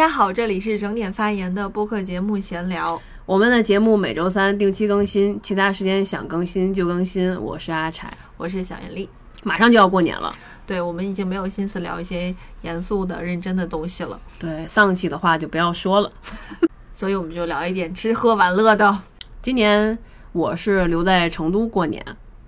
[0.00, 2.98] 大家好，这里是整点发言的播客节目闲聊。
[3.26, 7.38] 我们的节目每周三定期更新，其他时间想更新就更新。
[7.38, 9.06] 我是阿柴，我是小艳丽。
[9.42, 10.34] 马上就要过年了，
[10.66, 14.18] 对我们已经没有心思聊一些严肃的、认真的东西了。
[14.38, 16.10] 对丧气的话就不要说了，
[16.94, 19.02] 所以我们就聊一点吃喝玩乐的。
[19.42, 19.98] 今年
[20.32, 22.02] 我是留在成都过年。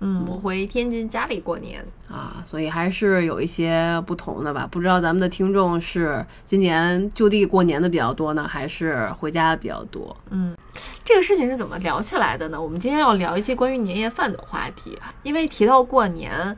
[0.05, 4.67] 嗯，我回天津家里过年啊，所以还是有一些不同的吧。
[4.69, 10.15] 不知道咱们的听众是今年就地过年的比较多呢，还是回家的比较多？
[10.29, 10.53] 嗯，
[11.05, 12.61] 这个事情是怎么聊起来的呢？
[12.61, 16.55] 我们今天要聊一些关于年夜饭的话题，因为提到过年。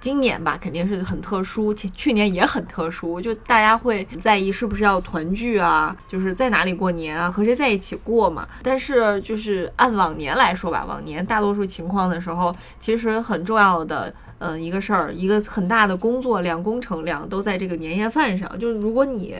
[0.00, 8.46] 今年吧，肯定是很特殊，前去年也很特殊，就大家会在意是不是要团聚啊，就是在哪里过年啊，和谁在一起过嘛。
[8.62, 18.58] 但是就是按往年来说吧，往年大多数情况的时候，其实很重要的，嗯，一个事儿，一个很大的工作量、工程量都在这个年夜饭上。
[18.58, 19.34] 就是如果你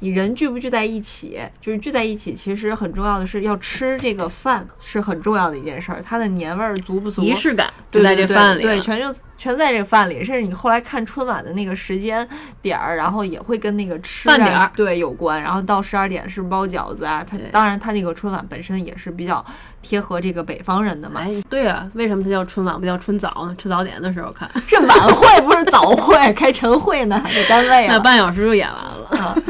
[0.00, 7.22] 你人聚不聚在一起，就是聚在一起，其实很重要的是要吃这个饭是很重要的一件事儿，它的年味儿足不足？
[7.22, 10.24] 仪式感就在这饭里，对，全就全在这个饭里。
[10.24, 12.26] 甚至你后来看春晚的那个时间
[12.60, 15.40] 点儿，然后也会跟那个吃饭点儿对有关。
[15.42, 19.44] 然后到十二点是包饺子啊，它当然它那个春晚本身也是比较
[19.82, 21.20] 贴合这个北方人的嘛。
[21.20, 23.54] 哎，对啊，为什么它叫春晚不叫春早呢？
[23.58, 29.42] 吃早点的时候看，这晚会不是早会，开晨会呢，还得单位啊，那半小时就演完了。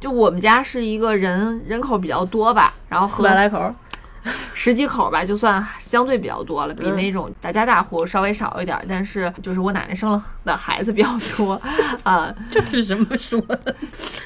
[0.00, 3.72] 就我们家是一个人人口比较多吧，然后四百来口，
[4.54, 8.78] 十几口吧，就算相对比较多了，比那种大家大户稍微少一点。
[8.88, 11.60] 但是就是我奶奶生了 的孩子比较多，
[12.04, 13.74] 啊， 这是什么说的？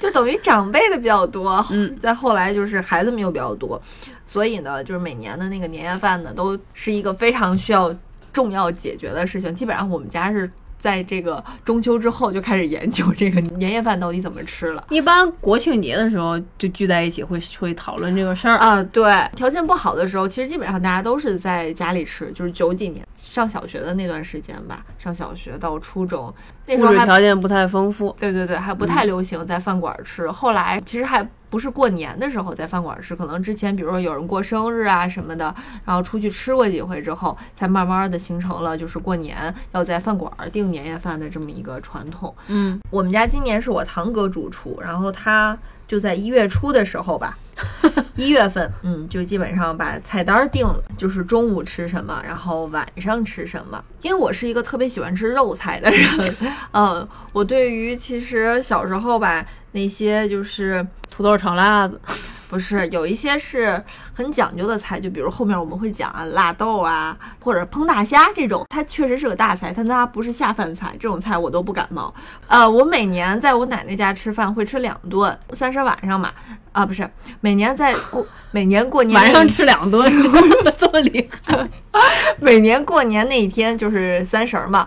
[0.01, 1.65] 就等于长辈的比较多。
[1.71, 3.81] 嗯，再后来就是孩子们又比较多，
[4.25, 7.95] 所以呢，就是每年的那个年夜饭呢，都是一个非常需要
[8.33, 9.55] 重要解决的事情。
[9.55, 10.51] 基本上我们家是。
[10.87, 14.87] 在这个中秋之后就开始研究这个年夜饭到底怎么吃了。
[14.91, 18.81] 一般国庆节的时候就聚在一起会会讨论这个事儿啊。
[18.85, 22.31] 对，条件不好的时候，其实基本上大家都是在家里吃。
[22.31, 26.33] 就是九几年上小学的那段时间吧，上小学到初中，
[26.67, 28.15] 那时候条件不太丰富。
[28.19, 30.31] 对对对，还不太流行在饭馆吃。
[30.31, 31.27] 后来其实还。
[31.49, 35.55] 不是过年的时候在饭馆吃，可能之前比如说有人过生日啊什么的，
[35.85, 42.35] 然后出去吃过几回之后，才慢慢的形成了就是过年要在饭馆订年夜饭的这么一个传统。
[42.49, 45.57] 嗯，我们家今年是我堂哥主厨，然后他
[45.87, 47.39] 就在一月初的时候吧，
[48.17, 53.83] 一月份，嗯，就基本上把菜单定了，就是中午吃什么，然后晚上吃什么。
[54.03, 56.37] 因为我是一个特别喜欢吃肉菜的人，
[56.73, 59.45] 嗯，我对于其实小时候吧。
[59.73, 62.01] 那些就是土豆炒辣子，
[62.49, 63.85] 不是有一些是
[64.15, 72.15] 很讲究的菜，就比如后面我们会讲啊，辣豆啊，或者烹大虾这种，它确实是个大菜，但它不是下饭菜，这种菜我都不感冒。
[72.47, 76.33] 呃，我每年在我奶奶家吃饭会吃两顿，三十晚上嘛，
[76.77, 77.09] 啊不是，
[77.41, 80.13] 每年在过每年过年晚上吃两顿，
[80.79, 81.67] 这么厉害，
[82.39, 84.87] 每年过年那一天就是三十嘛。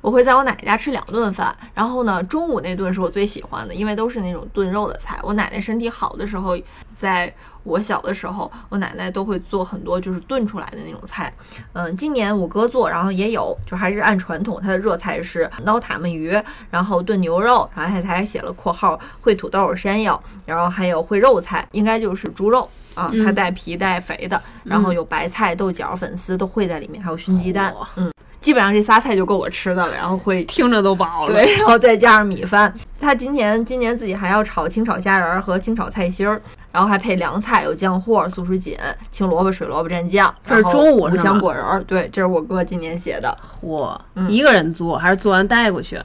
[0.00, 5.18] 我会在我奶奶家吃两顿饭，然后呢，中午那顿是我最喜欢的，因为都是那种炖肉的菜。
[5.22, 6.56] 我奶奶身体好的时候，
[6.96, 7.30] 在
[7.66, 11.32] 我小的时候，我奶奶都会做很多就是炖出来的那种菜。
[11.72, 16.34] 嗯，今年我哥做，然后也有，就还是按传统，他的热菜是捞塔目鱼，
[16.70, 28.10] 然后炖牛肉，然后还他还写了括号烩土豆、山药，然后还有烩肉菜，应该就是猪肉啊，它带皮带肥的，然后有白菜、豆角、粉丝都烩在里面，还有熏鸡蛋，嗯。
[28.38, 31.32] 基本上这仨菜就够我吃的了，然后会听着都饱了。
[31.32, 32.72] 对，然后再加上米饭。
[33.00, 36.40] 他今年今年自己还要炒清炒虾仁儿和清炒菜心儿，
[36.76, 38.76] 然后还配凉菜，有酱货、素食锦、
[39.10, 40.32] 青萝卜、水萝卜蘸酱。
[40.46, 41.82] 这是中午五香果仁儿。
[41.84, 43.34] 对，这是我哥今年写的。
[43.62, 43.98] 嚯，
[44.28, 45.98] 一个人做还是做完带过去？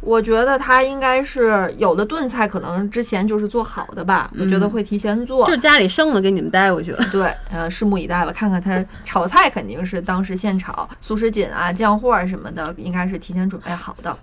[0.00, 4.30] 我觉得他应该是有的炖菜，可能之前就是做好的吧。
[4.40, 7.04] 我觉得会提前做，就是家里剩的给你们带过去了。
[7.12, 14.16] 对，呃，拭目以待吧，看看他炒菜肯定是当时现炒，素食锦啊、酱货什么的应该是提前准备好的。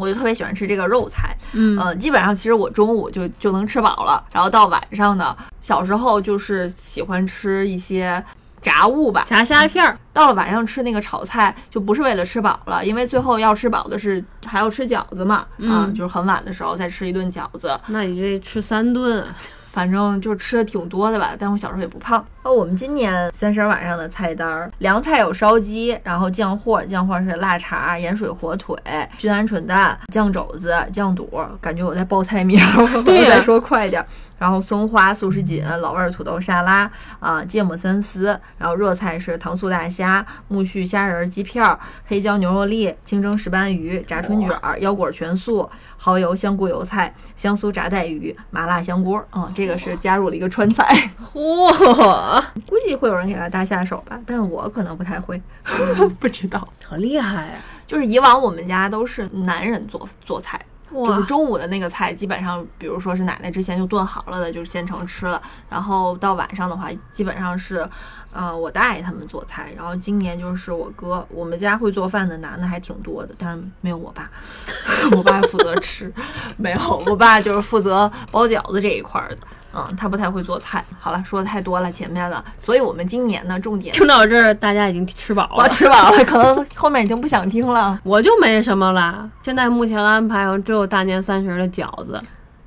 [0.00, 8.24] 我就特别喜欢吃这个肉菜，嗯，基本上其实我中午就就能吃饱了，然后到晚上呢，小时候就是喜欢吃一些。
[8.62, 9.98] 炸物吧，炸虾片儿。
[10.12, 15.46] 到了晚上吃那个炒菜，就不是为了吃饱了，因为最后要吃饱的是还要吃饺子嘛。
[15.66, 17.80] 啊，就是很晚的时候再吃一顿饺子。
[17.86, 19.26] 那你这吃三顿，
[19.72, 21.34] 反正就是吃的挺多的吧。
[21.38, 22.24] 但我小时候也不胖。
[22.42, 28.74] 哦，我们今年三十晚上的菜单儿，凉菜有烧鸡，然后酱货，酱货是腊肠、盐水火腿、
[29.18, 31.28] 熏鹌鹑蛋、酱肘子、酱肚，
[31.60, 34.08] 感觉我在报菜名儿，我 再说快点儿。
[34.40, 49.22] 然后松花素食锦、老味儿土豆沙拉啊、芥末三丝，然后热菜是糖醋大虾、木须虾仁儿、鸡片儿、黑椒牛肉粒、清蒸石斑鱼、炸春卷儿、腰果全素、蚝油香菇油菜、香酥炸带鱼、麻辣香锅。
[49.32, 50.82] 嗯，这个是加入了一个川菜，
[51.22, 55.40] 嚯， 估计会有人给他搭下手吧，但我可能不太会，
[56.18, 56.66] 不知道。
[56.86, 57.52] 好厉害呀！
[57.86, 60.60] 就是以往我们家都是男人做做菜，
[60.92, 65.40] 就是哇，中午的那个菜，基本上，比如说是奶奶之前就炖好了的，就是现成吃了。
[65.68, 67.88] 然后到晚上的话，基本上是，
[68.32, 69.72] 呃，我大爷他们做菜。
[69.76, 74.28] 然后今年就是我哥，我们家会做饭的男的还挺多的，但是没有我爸，
[75.16, 76.12] 我爸负责吃，
[76.58, 79.38] 没有，我爸就是负责包饺子这一块儿的。
[79.72, 80.84] 嗯，他不太会做菜。
[80.98, 85.68] 好了，说的太多了，前面的，所以我们今年呢，重点听到这儿，大家已经吃饱我了。
[85.68, 87.98] 吃饱了，可能后面已经不想听了。
[88.02, 92.20] 我就没什么了，现在目前的安排只有大年三十的饺子，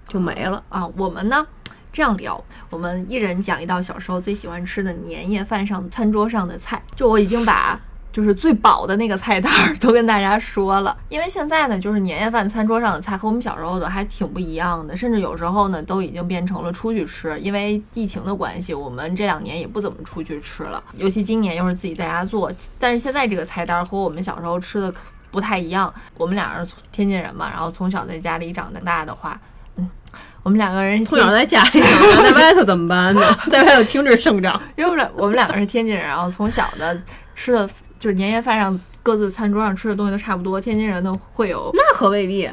[0.07, 0.63] 就没了。
[0.69, 1.45] 啊，我们呢
[1.91, 6.81] 这样聊，我们一人讲一道小时候最喜欢吃的年夜饭上餐桌上的菜。
[6.95, 7.79] 就我已经把
[8.13, 25.01] 就是最饱的那个菜单儿 都跟大家说了，因为现在呢，就是年夜饭餐桌上的菜和我们小时候的还挺不一样的，甚至有时候呢都已经变成了出去吃，因为疫情的关系，我们这两年也不怎么出去吃了，尤其今年又是自己在家做，但是现在这个菜单儿和我们小时候吃的可
[25.31, 25.91] 不太一样。
[26.15, 29.35] 我们俩是天津人嘛，然后从小在家里长大的话，
[29.77, 29.89] 嗯，
[30.43, 31.81] 我们两个人从小在家里
[32.21, 33.35] 在外头怎么办呢？
[33.49, 34.61] 在外头听着生长。
[34.77, 36.95] 因为我们俩我们两个是天津人，然后从小的
[37.33, 37.67] 吃的
[38.03, 40.59] 就是年夜饭上各自餐桌上吃的东西都差不多。
[40.59, 42.49] 天津人都会有那可未必，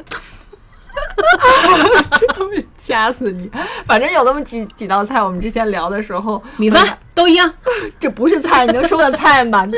[2.81, 3.51] 掐死你，
[3.85, 7.53] 反正有那么几几道菜，我们之前聊的时候，米饭都一样。
[7.99, 9.65] 这不是菜，你能说个菜吗？
[9.65, 9.75] 你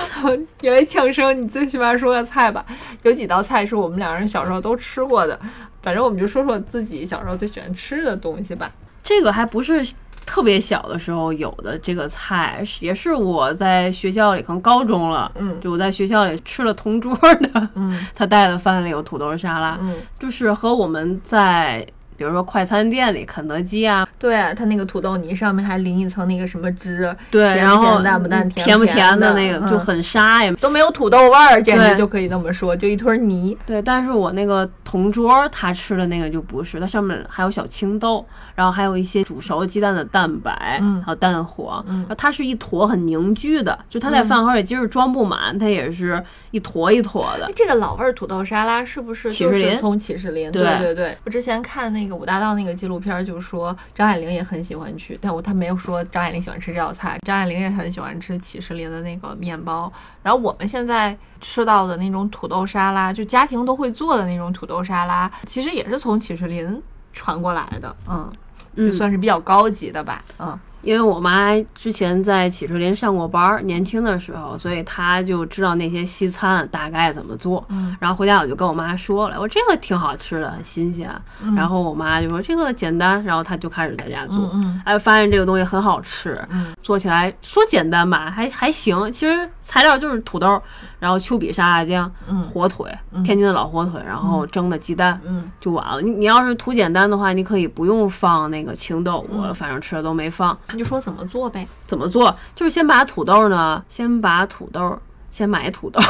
[0.62, 2.64] 因为呛声，你最起码说个菜吧。
[3.02, 5.38] 有几道菜是我们两个人小时候都吃过的，
[5.82, 8.72] 反正我们就说说自己小时候最喜欢吃的东西吧。
[9.02, 9.86] 这个还不是
[10.30, 15.58] 特别小的时候有的这个菜，也是我在学校里，可能高中了，嗯。
[15.60, 17.12] 就我在学校里吃了同桌
[17.52, 18.06] 的，嗯。
[18.14, 21.84] 他带的饭里有土豆沙拉，嗯，就是和我们在
[22.20, 30.52] 比如说快餐店里，肯德基啊，对，它那个土豆泥上面还淋一层那个什么汁，对，咸不然后咸淡不淡，甜不甜的那个就嗯很沙呀。
[30.60, 33.56] 都没有土豆味儿，简直就可以这么说，就一坨泥。
[33.64, 47.50] 对，但是我那个同桌他吃的那个就不是，它上面还有小青豆，然后还有一些煮熟鸡蛋的蛋白，嗯还有蛋黄，嗯然后它是一坨很凝聚的，就它在饭盒里即使装不满，它也是一坨一坨的。
[47.54, 50.50] 这个老味儿土豆沙拉是不是就是从起士林？
[50.50, 59.92] 对对对对，我之前看那个五大道那个纪录片儿，就说张爱玲也很喜欢去，但我他没有说张爱玲喜欢吃这道菜，张爱玲也很喜欢吃起士林的那个面包。
[60.22, 66.82] 然后我们现在吃到的那种土豆沙拉，就家庭都会做的那种土豆沙拉，其实也是从起士林
[67.12, 68.30] 传过来的，嗯，
[68.76, 77.64] 就嗯，算是比较高级的吧，嗯因为我妈之前在启士林上过班儿，年轻的时候，所以她就知道那些西餐大概怎么做。
[77.68, 81.10] 嗯然后回家我就跟我妈说了，我说这个挺好吃的，很新鲜。
[81.42, 84.50] 嗯然后我妈就说这个简单，然后她就开始在家做。
[84.54, 89.10] 嗯哎，发现这个东西很好吃，嗯做起来说简单吧，还还行。
[89.12, 90.60] 其实材料就是土豆，
[90.98, 92.90] 然后丘比沙拉酱、嗯火腿，
[93.24, 95.20] 天津的老火腿，然后蒸的鸡蛋。
[95.26, 96.00] 嗯就完了。
[96.00, 100.56] 你你要是图简单的话，你可以不用放那个青豆，我嗯反正吃的都没放。
[100.72, 102.34] 你就说怎么做呗，怎么做？
[102.54, 104.98] 就是先把土豆呢，先把土豆，
[105.30, 106.00] 先买土豆，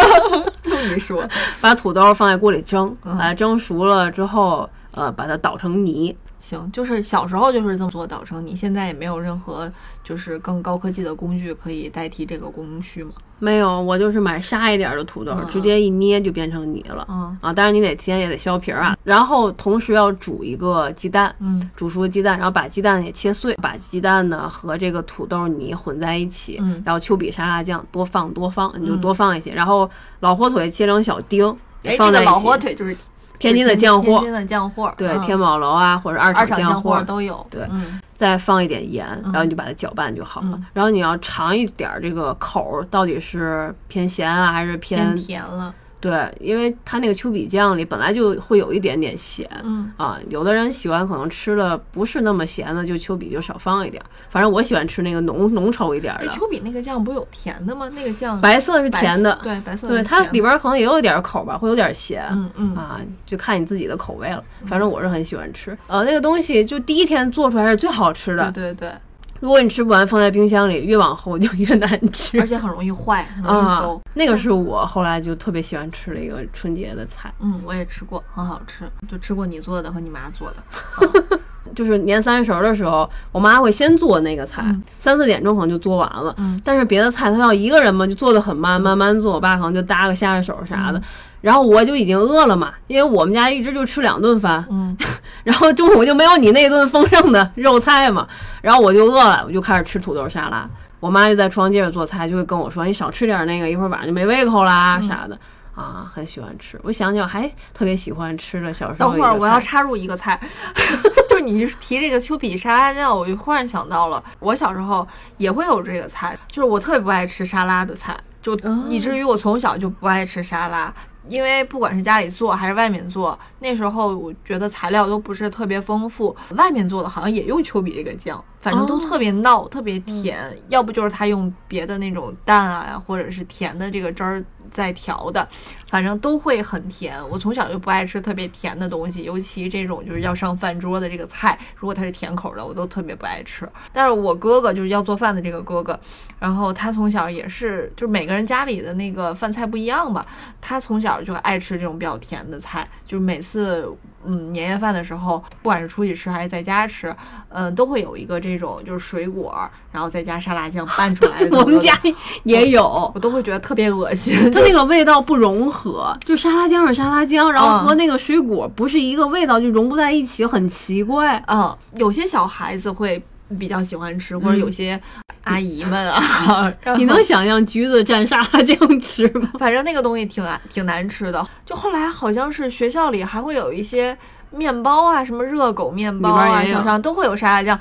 [0.92, 1.22] 你说，
[1.60, 6.16] 把土豆放在锅里蒸，嗯把它蒸熟了之后，呃，把它捣成泥。
[6.40, 9.70] 行，就是小时候就是这么做捣成你，现在也没有任何
[10.02, 13.12] 就是更高科技的工具可以代替这个工序吗。
[13.38, 17.06] 没有，我就是买沙一点的土豆，嗯直接一捏就变成泥了。
[17.08, 31.48] 嗯啊，当然你得提前也得削皮儿啊，然后同时要煮一个鸡蛋，嗯煮熟鸡蛋，然后把鸡蛋也切碎，把鸡蛋呢和这个土豆泥混在一起，嗯然后丘比沙拉酱多放多放，你就多放一些，然后老火腿切成小丁，
[31.82, 32.26] 哎，放在一起。
[32.26, 32.94] 这个老火腿就是
[33.40, 37.44] 天津的酱货天津，的酱货，对，嗯天宝楼啊或者二二厂厂酱货都有。
[37.50, 40.48] 对嗯再放一点盐，嗯然后你就把它搅拌就好了。
[40.52, 54.06] 嗯然后你要尝一点儿这个口儿到底是偏咸啊还是偏偏甜了，对，因为它那个丘比酱里本来就会有一点点咸，嗯啊，有的人喜欢可能吃的不是那么咸的，就丘比就少放一点儿。
[54.30, 57.88] 反正我喜欢吃那个浓浓稠一点哎，的，丘比那个酱不是有甜的吗？
[57.94, 62.26] 那个酱白色是白甜的，对，白色对它里边儿可能也有点儿口吧，会有点儿咸。
[62.32, 64.42] 嗯嗯啊，就看你自己的口味了。
[64.66, 68.50] 反正我是很喜欢吃，呃，那个东西就第一天做出来是最好吃的。
[68.52, 68.92] 对对对，
[69.40, 72.46] 如果你吃不完，放在冰箱里，越往后就越难吃 而。
[72.46, 81.40] 且很容易坏，很容易啊馊。，那个是我后来就特别喜欢吃的一个春节的菜，嗯，我也吃过，很好吃，就吃过你做的和你妈做的。
[81.74, 84.64] 就是年三十儿的时候，我妈会先做那个菜，
[84.98, 86.34] 三四点钟可能就做完了。
[86.38, 89.34] 嗯但是别的菜她要一个人嘛，就做的很慢，慢慢做。
[89.34, 91.00] 我爸可能就搭个下手啥的，
[91.40, 94.96] 然后我就已经饿了嘛，因为我们家一直就吃两顿饭，嗯，
[95.44, 98.26] 然后中午就没有你那顿丰盛的肉菜嘛，
[98.62, 100.68] 然后我就饿了，我就开始吃土豆沙拉。
[101.00, 105.38] 我妈就在厨房接着做菜，就会跟我说：“你少吃点那个，一会儿晚上就没胃口啦、嗯啥的。”
[105.74, 106.78] 啊，很喜欢吃。
[106.82, 110.38] 我想想还特别喜欢吃的小时候等会儿我要插入一个菜，
[111.26, 120.92] 就是你提这个丘比沙拉酱，我就忽然想到了，我小时候也会有这个菜，就是我特别不爱吃沙拉的菜，就哦以至于我从小就不爱吃沙拉。
[121.30, 129.00] 因为不管是家里做还是外面做，那时候我觉得材料都不是特别丰富，外面做的好像也用丘比这个酱，反正都哦。
[129.00, 135.46] 特别闹，特别甜，要不就是他用别的那种蛋啊，或者是甜的这个汁儿在调的，
[135.88, 137.16] 反正都会很甜。
[137.28, 143.68] 我从小就不爱吃特别甜的东西，尤其这种就是要上饭桌的这个菜，如果它是甜口的，我都特别不爱吃。
[143.92, 145.98] 但是我哥哥就是要做饭的这个哥哥，
[146.38, 150.24] 然后他从小也是，就是每个人家里的那个饭菜不一样吧，
[150.60, 153.92] 他从小就爱吃这种比较甜的菜，就是每次
[154.24, 157.14] 嗯年夜饭的时候，不管是出去吃还是在家吃，
[157.48, 159.54] 嗯、都会有一个这种就是水果，
[159.90, 161.98] 然后再加沙拉酱拌出来的 我们家
[162.44, 163.10] 也有。
[163.14, 164.34] 我都会觉得特别恶心。
[164.52, 171.42] 它那个味道不融合，就沙拉酱是沙拉酱，然后和那个水果不是一个味道，就融不在一起，很奇怪。
[171.46, 173.22] 嗯，有些小孩子会
[173.58, 175.00] 比较喜欢吃，或者有些
[175.44, 179.50] 阿姨们啊， 你能想象橘子蘸沙拉酱吃吗？
[179.58, 181.46] 反正那个东西挺难挺难吃的。
[181.64, 184.16] 就后来好像是学校里还会有一些
[184.50, 187.78] 面包啊，什么热狗面包啊，里边也有小上都会有沙拉酱。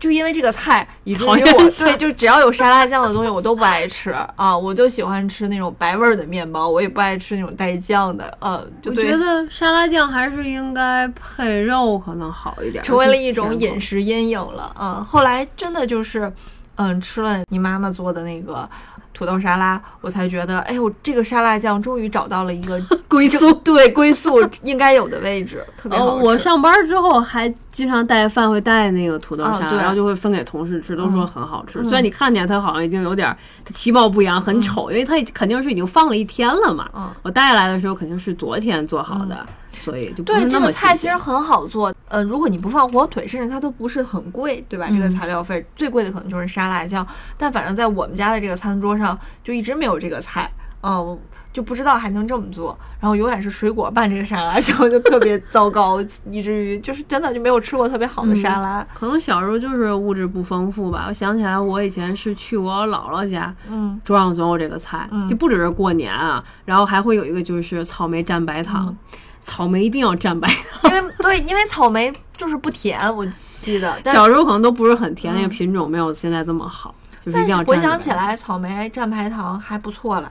[0.00, 13.90] 就因为这个菜，以 至于我对就只要有沙拉酱的东西我都不爱吃啊，我就喜欢吃那种白味儿的面包，我也不爱吃那种带酱的，呃，就对我觉得沙拉酱还是应该配肉可能好一点，成为了一种饮食。
[13.90, 14.74] 食阴影了。
[14.80, 16.32] 嗯，后来真的就是，
[16.80, 18.68] 嗯，吃了你妈妈做的那个
[19.12, 23.52] 土豆沙拉，我才觉得，哎呦，这个沙拉酱终于找到了一个 归宿。
[23.52, 26.14] 对归宿应该有的位置，特别好。
[26.14, 31.80] 我上班之后还经常带饭，会带那个土豆沙拉，啊对然后就会分给同事吃，都说很好吃。
[31.80, 36.88] 嗯虽然你看见它好像已经有点儿它其貌不扬，很丑，因为它肯定是已经放了一天了嘛。
[36.94, 39.44] 嗯我带来的时候肯定是昨天做好的，
[39.74, 44.88] 所以就对这个菜其实很好做，呃，如果你不放火腿，甚至它都不是很贵，对吧？
[44.90, 47.06] 这个嗯材料费最贵的可能就是沙拉酱，
[47.38, 50.50] 但反正在我们家的这个餐桌上就一直没有这个菜，
[50.82, 51.18] 嗯、我
[51.52, 56.00] 就不知道还能这么做，然后永远是水果拌这个沙拉酱， 就特别糟糕，
[56.30, 58.84] 以至于就是真的就没有吃过特别好的沙拉。
[58.94, 61.06] 可能小时候就是物质不丰富吧。
[61.08, 68.96] 我想起来，我以前是去我姥姥家，嗯桌上总有这个菜，嗯就不只是过年啊，然后还会有一个就是草莓蘸白糖，嗯
[69.42, 70.90] 草莓一定要蘸白糖。
[70.92, 73.26] 因为对，因为草莓就是不甜，我
[73.60, 74.00] 记得。
[74.04, 76.94] 小时候可能都不是很甜，那个嗯品种没有现在这么好，
[77.24, 80.30] 就是一但定要蘸着是回想起来，草莓蘸白糖还不错啦。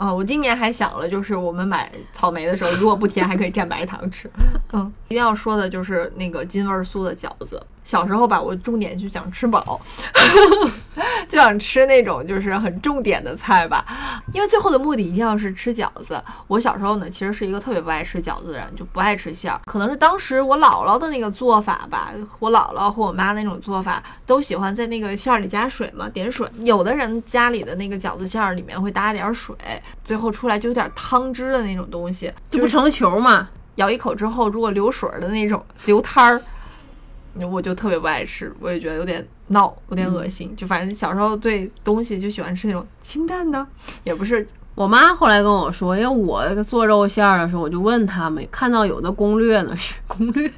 [0.00, 4.30] 啊、我今年还想了，就是我们买草莓的时候，如果不甜，还可以蘸白糖吃。
[4.72, 7.62] 嗯，一定要说的就是那个金味儿酥的饺子。
[7.82, 9.80] 小时候吧，我重点就想吃饱，
[11.28, 13.84] 就想吃那种就是很重点的菜吧，
[14.32, 16.22] 因为最后的目的一定要是吃饺子。
[16.46, 19.60] 我小时候呢，其实是一个特别不爱吃饺子的人，就不爱吃馅儿。
[19.64, 26.48] 可能是当时我姥姥的那个做法吧，我姥姥和我妈那种做法都喜欢在那个馅儿里加水嘛，点水。
[26.60, 29.56] 有的人家里的那个饺子馅儿里面会搭点水，
[30.04, 33.48] 最后出来就有点汤汁的那种东西，就不成球嘛。
[33.76, 36.42] 咬一口之后，如果流水儿的那种流汤儿，
[37.50, 40.54] 我就特别不爱吃，我也觉得有点闹，有点恶心。
[40.56, 43.66] 就反正小时候对东西就喜欢吃那种清淡的，
[44.04, 44.46] 也不是
[44.80, 50.50] 我妈后来跟我说，因为我做肉馅儿的时候，我就问他们，看到有的攻略呢是攻略，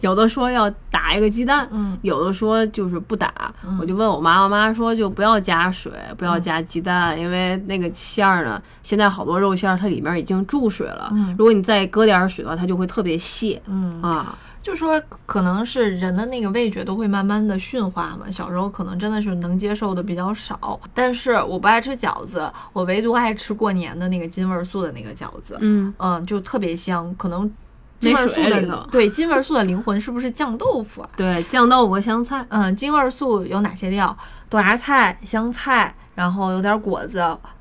[0.00, 3.32] 有的说要打一个鸡蛋，嗯有的说就是不打。
[3.64, 14.36] 嗯我就问我妈，我妈说就不要加水，不要加鸡蛋，因为那个馅儿呢，现在好多肉馅儿它里面已经注水了，嗯如果你再搁点儿水的话，它就会特别泄嗯，啊。
[14.68, 20.78] 就说可能是人的那个味觉都会慢慢的驯化嘛，小时候可能真的是能接受的比较少。
[20.92, 27.14] 但是我不爱吃饺子，我唯独爱吃过年的那个金味素的那个饺子，嗯，嗯，就特别香。
[27.16, 27.50] 可能
[27.98, 31.08] 金味素的对金味素的灵魂是不是酱豆腐啊？
[31.16, 34.14] 对，酱豆腐和香菜，嗯，金味素有哪些料？
[34.50, 37.18] 豆芽菜、香菜，然后有点果子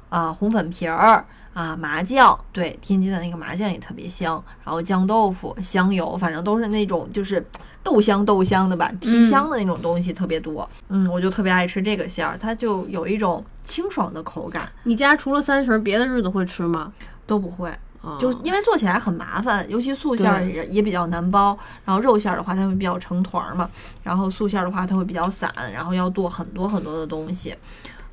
[0.10, 1.26] 啊、红粉皮儿
[1.58, 4.44] 啊、麻酱，对，天津的那个麻酱也特别香。
[4.64, 7.44] 然后酱豆腐、香油，反正都是那种就是
[7.82, 10.70] 豆香豆香的吧，提香的那种东西特别多。
[10.90, 16.94] 嗯，我就特别爱吃这个馅儿，它就有一种清爽的口感，你家除了三十，别的日子会吃吗？
[17.26, 17.70] 都不会。
[18.04, 23.68] 啊就因为做起来很麻烦，尤其素馅儿也也比较难包，然后肉馅儿的话它会比较成团儿嘛，
[24.04, 27.56] 然后素馅儿的话它会比较散，然后要剁很多很多的东西，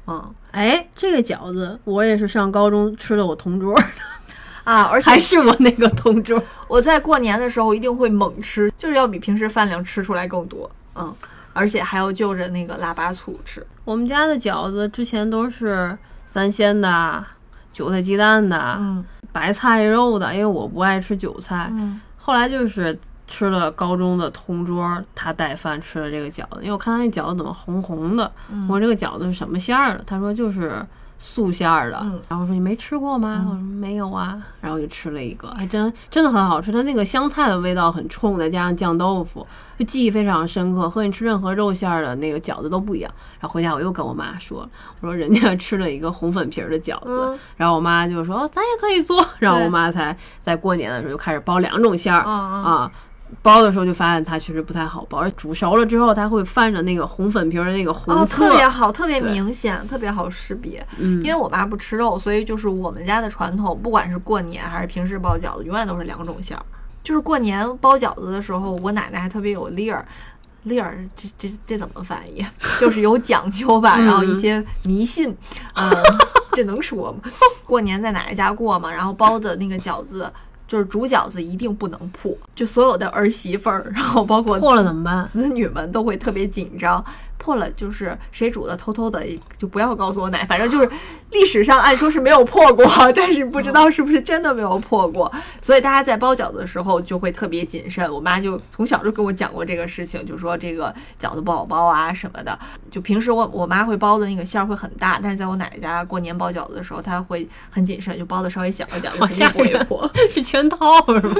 [0.06, 0.34] 嗯。
[0.50, 3.84] 哎，这个饺子我也是上高中吃的，我同桌的，
[4.64, 6.42] 啊，而且还是我那个同桌。
[6.68, 11.14] 我在过年的时候一定会猛吃，就是要比平时饭量吃出来更多，嗯，
[11.52, 15.96] 而且还要就着那个腊八醋吃，我们家的饺子之前都是
[16.26, 17.24] 三鲜的、
[17.72, 19.04] 韭菜鸡蛋的、嗯。
[19.32, 21.68] 白菜肉的，因为我不爱吃韭菜。
[21.72, 22.00] 嗯。
[22.16, 30.04] 后来就是吃了高中的同桌，他带饭吃了这个饺子，因为我看他那饺子怎么红红的，嗯我说这个饺子是什么馅儿的？
[30.06, 30.84] 他说就是
[31.16, 31.98] 素馅儿的。
[32.02, 33.46] 嗯然后我说你没吃过吗？
[33.48, 34.42] 我说没有啊。
[34.60, 36.72] 然后就吃了一个，还真真的很好吃。
[36.72, 39.46] 它那个香菜的味道很冲，再加上酱豆腐，
[39.78, 40.88] 就记忆非常深刻。
[40.90, 43.10] 和你吃任何肉馅儿的那个饺子都不一样。
[43.40, 44.68] 然后回家我又跟我妈说，
[45.00, 49.24] 我说人家吃了一个红粉皮儿的饺子，嗯然后我妈就说哦，咱也可以做。
[49.38, 52.92] 然后我妈才在过年的时候就开始包两种馅儿啊啊啊。
[53.42, 60.86] 包的时候就发现它确实不太好包，而煮熟了之后，它会泛着那个红粉皮儿的那个红哦，色，特别好，特别明显，特别好识别。
[60.98, 66.64] 嗯，因为我妈不吃肉，所以就是我们家的传统，不管是过年还是平时包饺子，永远都是两种馅儿。
[67.02, 70.06] 就是过年包饺子的时候，我奶奶还特别有粒儿，
[70.62, 72.44] 粒儿这这这怎么翻译？
[72.80, 75.36] 就是有讲究吧，嗯然后一些迷信，
[75.74, 75.90] 嗯，
[76.52, 77.18] 这能说吗？
[77.66, 80.32] 过年在奶奶家过嘛，然后包的那个饺子。
[80.74, 85.24] 就是煮饺子一定不能破，就所有的儿媳妇儿，然后包括破了怎么办？
[85.28, 87.04] 子女们都会特别紧张，
[87.44, 89.22] 破了就是谁煮的，偷偷的
[89.58, 90.90] 就不要告诉我奶，反正就是
[91.30, 98.10] 历史上按说是没有破过， 但是不知道是不是真的没有破过，所以大家在包饺子的时候就会特别谨慎。
[98.10, 102.58] 我妈就从小就跟我讲过这个事情，就说这个饺子不好包啊什么的。
[102.90, 110.10] 就平时我我妈会包的那个馅儿会很大，但是在我奶奶家过年包饺子的时候，她会很谨慎，就包的稍微小一点，就好肯定不会破。
[110.32, 111.34] 是全套是吗？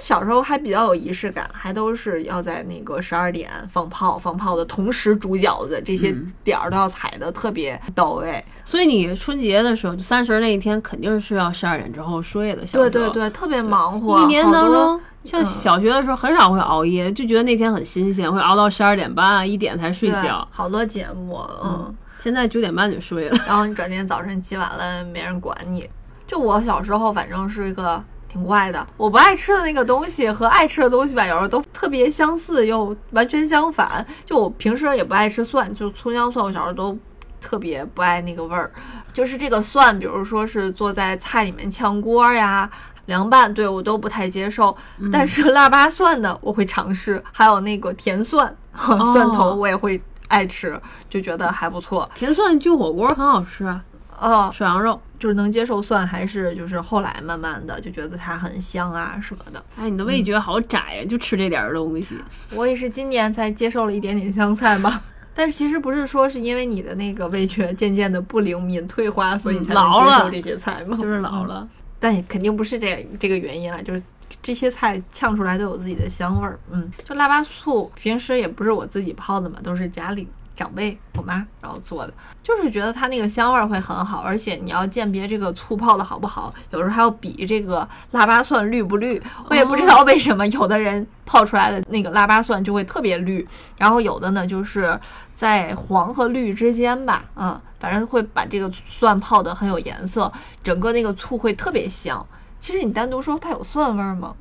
[0.00, 8.44] 就小时候还比较有仪式感，还都是要在那个十二点放炮，放炮的同时煮饺子，这些点儿都要踩的特别到位。
[8.64, 12.64] 所以你春节的时候，就三十那一天，肯定是要十二点之后睡的。
[12.64, 14.20] 对对对，特别忙活。
[14.22, 20.46] 一年当中，像嗯小学的时候很少会熬夜，就觉得那天很新鲜，会熬到十二点半、啊一点才睡觉。
[20.50, 23.38] 好多节目，嗯，现在九点半就睡了。
[23.46, 25.88] 然后你转天早晨起晚了，没人管你。
[26.26, 34.06] 就我小时候，反正是一个挺怪的，我不爱吃的那个东西和爱吃的东西吧，有时候都特别相似，又完全相反。
[34.24, 36.96] 就我平时也不爱吃蒜，就葱姜蒜，我小时候都
[37.40, 38.70] 特别不爱那个味儿。
[39.12, 42.70] 就是这个蒜，比如说是做在菜里面炝锅呀。
[43.06, 44.76] 凉拌对我都不太接受，
[45.10, 48.54] 但是腊八蒜呢，我会尝试，还有那个甜蒜、
[49.12, 52.08] 蒜头我也会爱吃，就觉得还不错。
[52.14, 53.82] 甜蒜就火锅很好吃啊，
[54.20, 55.00] 哦，涮羊肉。
[55.18, 59.62] 就是能接受蒜，还是就是后来慢慢的就觉得它很香啊什么的。
[59.76, 62.16] 哎，你的味觉好窄呀、就吃这点儿东西。
[62.54, 65.02] 我也是今年才接受了一点点香菜嘛，
[65.34, 70.96] 但是其实不是说是因为你的那个味觉渐渐的不灵敏退化，所以你才能老了接受这些菜吗？
[70.96, 74.02] 就是老嗯，了，但也肯定不是这这个原因了，就是。
[74.40, 80.26] 这些菜呛出来都有自己的香味儿，嗯，就腊八醋平时也不是我自己泡的嘛，都是家里
[80.60, 89.20] 长辈我妈然后做的，就是觉得它那个香味儿会很好，而且你要鉴别这个醋泡的好不好，有时候还要比这个腊八蒜绿不绿。
[89.48, 95.00] 我也不知道为什么有的人泡出来的那个腊八蒜就会特别绿，然后有的呢就是
[95.32, 100.30] 在黄和绿之间吧，嗯，反正会把这个蒜泡的很有颜色，
[100.62, 102.26] 整个那个醋会特别香。
[102.58, 104.36] 其实你单独说它有蒜味儿吗？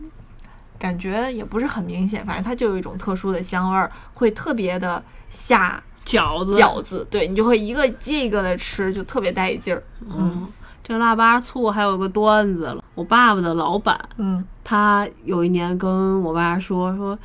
[0.77, 9.83] 感觉也不是很明显，反正它就有一种特殊的香味儿，会特别的下饺子，饺子，对你就会一个接一个的吃，就特别带劲儿。
[10.09, 10.47] 嗯，
[10.83, 12.83] 这个腊八醋还有个段子了。
[12.95, 17.17] 我爸爸的老板，嗯他有一年跟我爸说说，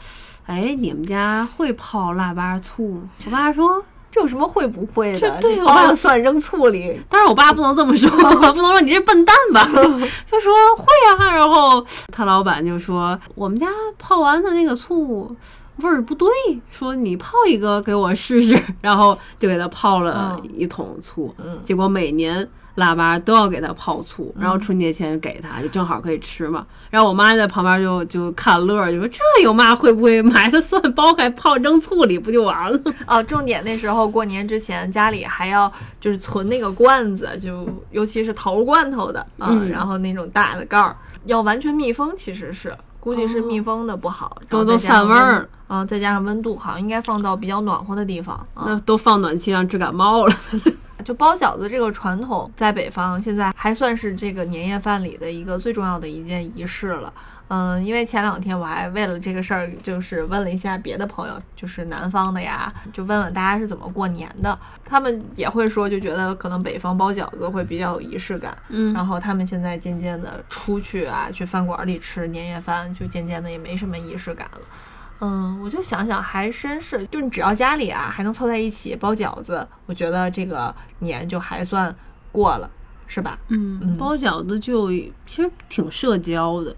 [0.47, 3.09] 哎，你们家会泡腊八醋吗？
[3.25, 5.18] 我爸说这有什么会不会的？
[5.18, 8.09] 这对我包爸了蒜扔醋里， 但是我爸不能这么说，
[8.53, 9.64] 不能说你这笨蛋吧，
[10.31, 11.35] 就说会啊。
[11.35, 13.66] 然后他老板就说我们家
[13.99, 15.35] 泡完的那个醋
[15.79, 16.29] 味儿不对，
[16.71, 21.35] 说你泡一个给我试试， 然后就给他泡了一桶醋。
[21.45, 26.67] 嗯结果每年腊八都要给他泡醋，然后春节前给他，就正好可以吃嘛。
[26.91, 32.81] 然后我妈在旁边就就看乐儿，就说这有嘛会不会买了蒜剥开泡扔醋里不就完了？
[33.07, 45.83] 哦，重点那时候过年之前家里还要就是存那个罐子，就尤其是头罐头的啊，嗯然后那种大的盖儿要完全密封，其实是估计是密封的不好，都都散味儿啊。
[45.83, 48.64] 嗯、再加上温度好像应该放到比较暖和的地方啊。
[48.67, 50.35] 那都放暖气让治感冒了。
[51.05, 57.12] 就包饺子这个传统，在北方现在还算是这个年夜饭里的一个最重要的一件仪式了。
[57.48, 64.59] 嗯，因为前两天我还为了这个事儿，就是问了一下别的朋友，就是南方的呀，就问问大家是怎么过年的。
[64.85, 68.57] 他们也会说，就觉得可能北方包饺子会比较有仪式感。
[68.68, 74.61] 嗯然后他们现在渐渐的出去啊，去饭馆里吃年夜饭，就渐渐的也没什么仪式感了。
[75.20, 81.94] 嗯，我就想想，还真是，就你只要家里啊还能凑在一起包饺子，我觉得这个年就还算
[82.33, 82.68] 过了，
[83.07, 83.38] 是吧？
[83.48, 84.90] 嗯嗯包饺子就
[85.24, 86.74] 其实挺社交的，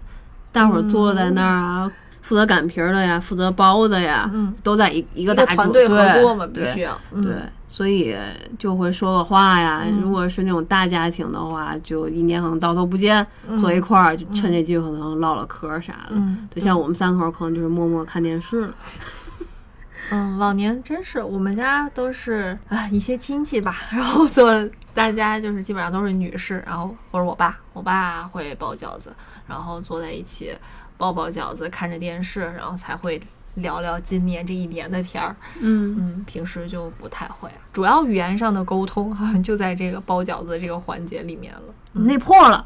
[0.57, 1.91] 大伙儿坐在那儿啊，
[2.21, 6.99] 负责擀皮儿的呀，负责包的呀，嗯都在一一个大桌个团队合作嘛，对必须要。
[7.13, 7.35] 嗯对，
[7.67, 8.15] 所以
[8.57, 9.83] 就会说个话呀。
[9.85, 16.15] 嗯如果是那种大家庭的话，就一年可能到头不见，嗯坐一块儿，就趁这机会可能唠唠嗑啥的。
[16.15, 18.73] 嗯就像我们三口儿可能就是默默看电视了。
[20.09, 24.51] 嗯，往年真是我们家都是啊一些亲戚吧，然后做
[24.97, 29.13] 大家就是基本上都是女士，然后或者我爸，我爸会包饺子，
[29.45, 30.51] 然后坐在一起
[30.97, 33.21] 包包饺子，看着电视，然后才会
[33.53, 35.35] 聊聊今年这一年的天儿。
[35.59, 41.61] 嗯，嗯，平时就不太会，主要语言上的沟通好像 就在这个包饺子这个环节里面了。
[41.91, 42.65] 那破了，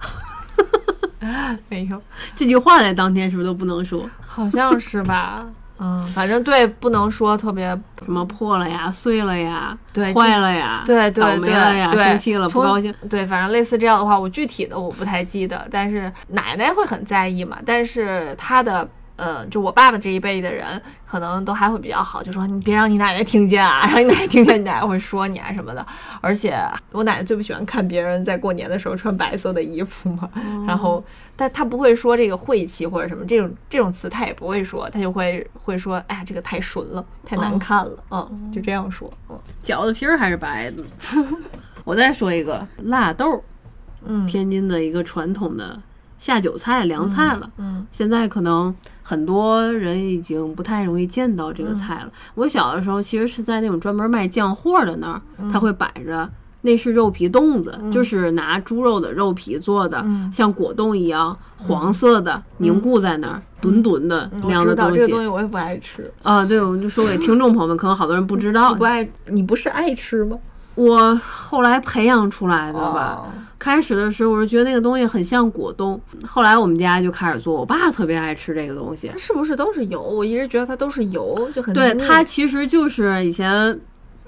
[1.67, 2.02] 没有，
[2.34, 4.10] 这句话在当天是不是都不能说？
[4.26, 5.46] 好像是吧？
[5.84, 7.67] 嗯，反正对，不能说特别
[8.06, 12.94] 什么破了呀、碎了呀、对坏了呀、对对倒霉对了呀、生气了、不高兴。
[13.10, 17.58] 对，反正类似这样的话，我具体的我不太记得，但是奶奶会很在意嘛。
[17.65, 18.88] 但是她的
[19.21, 25.86] 呃，就我爸爸这一辈的人，可能都还会比较好，就说你别让你奶奶听见啊， 让你奶奶听见，你奶奶会说你啊什么的。
[26.21, 26.60] 而且
[26.91, 30.27] 我奶奶最不喜欢看别人在过年的时候穿白色的衣服嘛，
[30.67, 31.03] 然后
[31.36, 40.84] 但她不会说这个晦气或者什么这种这种词，她也不会说，她就会会说，哎呀，这个太纯了，太难看了，嗯，就这样说，嗯饺子皮儿还是白的。
[41.84, 43.41] 我再说一个辣豆儿，
[44.05, 45.79] 嗯，天津的一个传统的
[46.21, 47.49] 下酒菜、凉菜了。
[47.57, 52.12] 嗯现在可能很多人已经不太容易见到这个菜了。
[52.36, 56.29] 我小的时候其实是在那种专门卖酱货的那儿，他会摆着。
[56.63, 64.99] 那是肉皮冻子，就是拿猪肉的肉皮做的，嗯像果冻一样黄色的，凝固在那儿，吨吨的嗯那样的我知道东西。
[64.99, 66.13] 这个东西我也不爱吃。
[66.21, 70.38] 啊，对，我们就说给听众朋友们，可能好多人不知道你不，爱，你不是爱吃吗？
[70.75, 73.23] 我后来培养出来的吧。
[73.23, 73.31] 哦
[73.62, 79.15] 开始的时候，我是觉得那个东西很像果冻，后来我们家就开始做，我爸特别爱吃这个东西它。
[79.19, 80.01] 是不是都是油？
[80.01, 83.79] 我一直觉得它都是油，就很对，它其实就是以前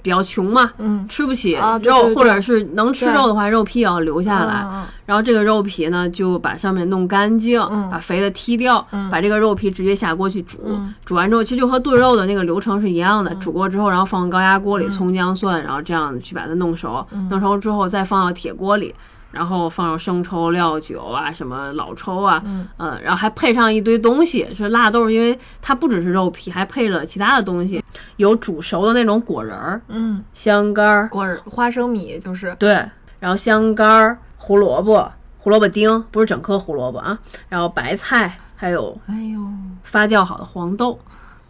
[0.04, 4.62] 比较穷嘛，嗯吃不起肉，或者是能吃肉的话，肉皮也要留下来。
[4.66, 10.58] 嗯然后这个肉皮呢，就把上面弄干净，嗯把肥的剔掉，嗯把这个肉皮直接下锅去煮。
[10.66, 13.34] 嗯煮完之后，其实就和炖肉的那个流程是一样的。
[13.34, 17.06] 煮过之后，然后放高压锅里，葱姜蒜，然后这样去把它弄熟。
[17.12, 18.94] 嗯弄熟之后，再放到铁锅里。
[19.34, 22.66] 然后放上生抽、料酒啊，什么老抽啊，嗯。
[22.78, 27.82] 嗯，然后还配上一堆东西，是辣豆，因为它不只是肉皮，还配了其他的东西，
[28.16, 32.72] 有煮熟的那种果仁儿、嗯，香干儿，果儿花生米就是对，
[33.18, 37.18] 然后香干儿、胡萝卜、胡萝卜丁，不是整颗胡萝卜啊，
[37.48, 39.40] 然后白菜，还有哎呦。
[39.82, 40.98] 发酵好的黄豆，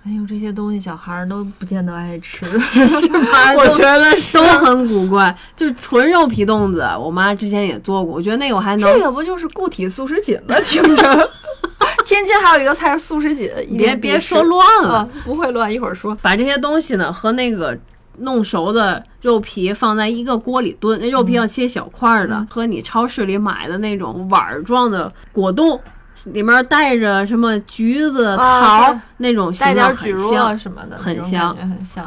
[0.06, 2.44] 哎呦这些东西小孩儿都不见得爱吃，
[3.56, 10.54] 我觉得都很古怪，就是纯肉皮冻子，我妈之前也做过，我觉得那个我还能这个不就是固体素食锦吗？
[10.60, 11.30] 听着，
[12.04, 16.14] 天津还有一个菜是素食锦，一别别说乱了，啊，不会乱，一会儿说。
[16.16, 17.74] 把这些东西呢和那个
[18.18, 25.80] 弄熟的肉皮放在一个锅里炖，那肉皮要切小块儿的，嗯和你超市里买的那种碗儿状的果冻。
[26.24, 31.56] 里面带着什么橘子、桃那种形带状很点蒟蒻什么的，很香。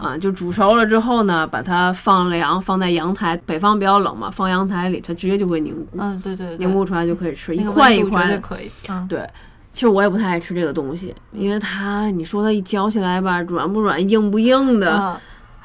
[0.02, 3.38] 啊，就煮熟了之后呢，把它放凉，放在阳台。
[3.46, 8.72] 北方比较冷嘛，放阳台里，它直接就会凝固，嗯，对对对，凝固出来就可以吃，一个块一块可以。
[8.90, 9.28] 嗯，对，
[9.72, 15.18] 其实我也不太爱吃这个东西，因为它你说它一嚼起来吧，软不软、硬不硬的，嗯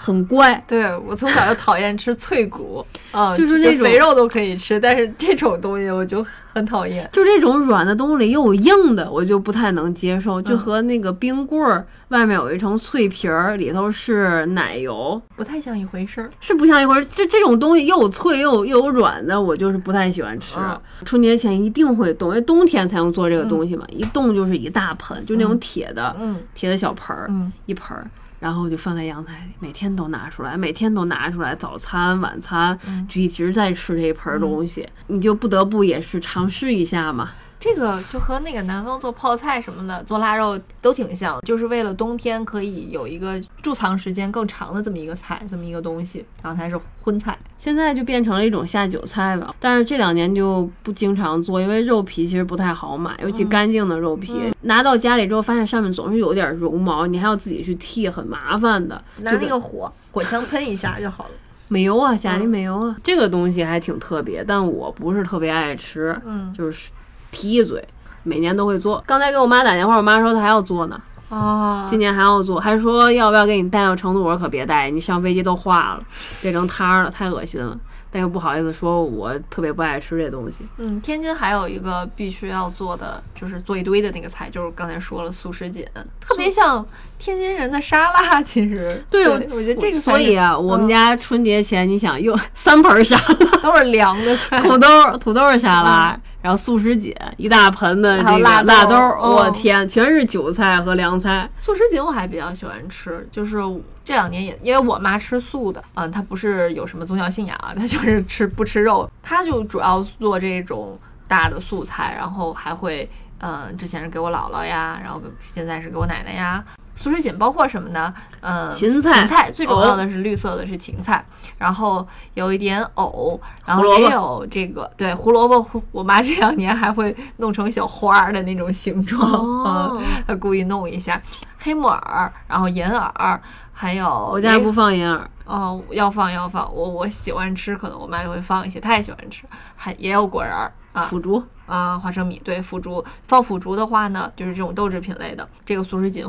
[0.03, 0.63] 很乖。
[0.67, 7.09] 对我从小就讨厌吃脆骨，啊，就是那种肥肉都可以吃，但是这种东西我就很讨厌。
[7.13, 10.41] 就这种软的东西里又有硬的，我就不太能接受。
[10.41, 16.29] 嗯就和那个冰棍儿外面有一层脆皮儿，里头是奶油，不太像一回事儿。
[16.41, 17.07] 是不像一回事儿。
[17.15, 20.57] 这这种东西又有脆又有又有软的，我就是不太喜欢吃。
[20.59, 28.09] 嗯春节前一定会冻，因为冬天才能做这个东西嘛，一冻就是一大盆，就那种铁的、嗯铁的小盆儿，嗯，一盆儿。
[28.43, 33.07] 然后就放在阳台里，每天都拿出来，每天都拿出来，早餐、晚餐嗯。
[33.09, 37.31] 就一直在吃这一盆儿东西，你就不得不也是尝试一下嘛。
[37.63, 47.39] 这个就和那个南方做泡菜什么的，做腊肉都挺像，就是为了冬天可以有一个贮藏时间更长的这么一个菜，这么一个东西，然后它是荤菜。
[47.57, 59.01] 现在就变成了一种下酒菜吧，但是这两年就不经常做，因为肉皮其实不太好买，尤其干净的肉皮，拿到家里之后发现上面总是有点绒毛，你还要自己去剃，很麻烦的。
[59.19, 61.31] 拿那个火火枪喷一下就好了。
[61.69, 66.91] 没油啊，家里没油啊，这个东西还挺特别，但我不是特别爱吃，嗯就是
[67.33, 67.85] 提一嘴，
[68.23, 69.03] 每年都会做。
[69.05, 76.03] 刚才给我妈打电话，我妈说她还要做呢，哦，今年还要做，还说要不要给你带到成都，我说可别带，你上飞机都化了，
[76.41, 77.77] 变成汤儿了，太恶心了。
[78.15, 80.67] 但又不好意思说，我特别不爱吃这东西。
[80.77, 85.83] 嗯，天津还有一个必须要做的，就是做一堆的那个菜，就是刚才说了素食锦，
[86.21, 86.85] 特别像
[87.19, 88.43] 天津人的沙拉。
[88.43, 94.61] 其实，对我我我觉得这个所以啊，我们家家春节前你想又三盆沙拉， 都是凉的菜。
[94.61, 101.49] 土豆土豆沙拉，然后素食锦一大盆的这个辣豆辣豆，嗯我天，全是韭菜和凉菜。
[101.57, 103.59] 素食锦我还比较喜欢吃，就是
[104.05, 116.63] 这两年也因为我妈吃素的，嗯，她不是有什么宗教信仰啊，她就是吃不吃肉，她就主要做这种大的素菜，然后还会，嗯，之前是给我姥姥呀，然后现在是给我奶奶呀。
[116.95, 118.13] 素食锦包括什么呢？
[118.41, 121.25] 嗯，芹菜芹菜最主要的是绿色的是芹菜，
[121.59, 131.21] 然后有一点藕，然后也有这个对胡萝卜，胡我妈这两年还会弄成小花儿的那种形状，哦嗯，她故意弄一下
[131.59, 133.41] 黑木耳，然后银耳，
[133.73, 141.43] 还有我家不放银耳，哦，要放要放，我我喜欢吃，可能我妈就会放一些，她也喜欢吃，还也有果仁儿啊腐竹。
[141.65, 146.29] 啊花生米，对腐竹放腐竹的话呢，就是这种豆制品类的，这个素食锦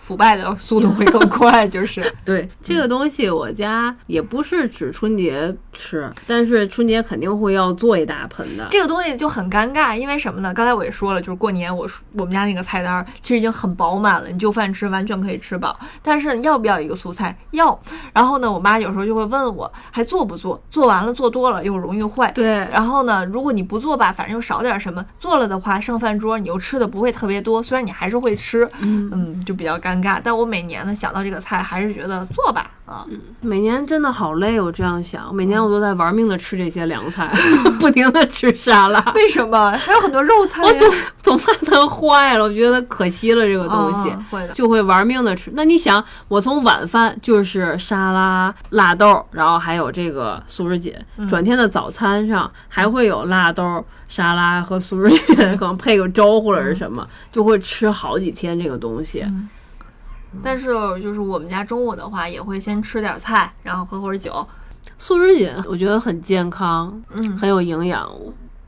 [0.00, 8.66] 腐败的速度会更 快，就是对这个东西，我家也不是只春节吃，但是春节肯定会要做一大盆的。
[8.70, 10.52] 这个东西就很尴尬，因为什么呢？
[10.54, 15.78] 刚才我也说了，就是过年我我们家那个菜单儿其实已经很饱满了，你就饭吃完全可以吃饱。
[16.02, 17.36] 但是要不要一个素菜？
[17.50, 17.78] 要。
[18.14, 20.60] 然后呢，我妈有时候就会问我还做不做？
[20.70, 22.32] 做完了做多了又容易坏。
[22.32, 30.20] 对，然后呢，如果你不做吧，反正又少点什么；做了的话，上饭桌你又吃的不会特别多，虽然你还是会吃，嗯嗯，就比较尴尬。
[30.22, 33.06] 但我每年呢想到这个菜，还是觉得做吧，啊，
[33.40, 37.32] 每年真的好累，我这样想，每年我都在玩命的吃这些凉菜，
[37.80, 39.00] 不停的吃沙拉。
[39.14, 40.62] 为什么还有很多肉菜？
[40.62, 40.90] 我总
[41.22, 45.50] 总怕它坏了，我觉得可惜了这个东西，嗯会的就会玩命的吃。
[45.54, 59.24] 那你想，我从晚饭就是沙拉、辣豆，然后还有这个素食锦，嗯转天的早餐上还会有辣豆、沙拉和素食锦， 可能配个粥或者是什么，就会吃好几天这个东西。
[60.42, 60.68] 但是
[61.00, 64.46] 就是我们家中午的话，也会先吃点菜，然后喝会儿酒。
[64.98, 68.10] 素食锦我觉得很健康，嗯很有营养。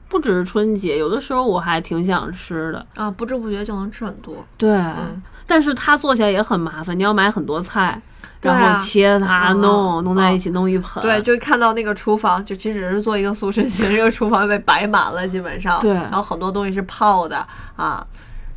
[0.09, 2.85] 不只是春节，有的时候我还挺想吃的。
[2.97, 4.35] 啊，不知不觉就能吃很多。
[4.59, 8.03] 对，嗯但是它做起来也很麻烦，你要买很多菜，啊
[8.43, 11.03] 然后切它、嗯弄弄在嗯一起，弄一盆。
[11.03, 15.81] 对，就看到那个厨房，就其实只是做一个素食锦， 这个厨房被摆满了，基本上。
[15.81, 17.47] 对然后很多东西是泡的
[17.77, 18.07] 啊，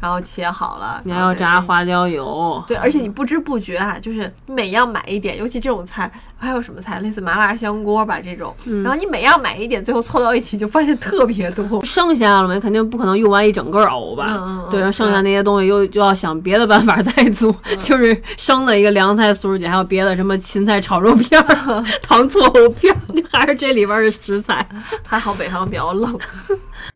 [0.05, 2.63] 然后切好了，你还要炸花椒油。
[2.67, 11.65] 对，而且你不知不觉啊，就是每样买一点，尤其这种菜，还有什么菜，类似麻辣香锅吧这种，嗯然后你每样买一点，最后凑到一起就发现特别多。
[11.83, 12.59] 剩下了嘛？
[12.59, 14.27] 肯定不可能用完一整个藕吧？
[14.29, 17.51] 嗯嗯嗯对，然后剩下那些东西又又要想别的办法再做，
[17.83, 22.99] 就是生的一个凉菜素食锦，还有别的什么芹菜炒肉片儿、 糖醋藕片儿，
[23.31, 24.67] 还是这里边的食材。
[25.07, 26.19] 还好北方比较冷，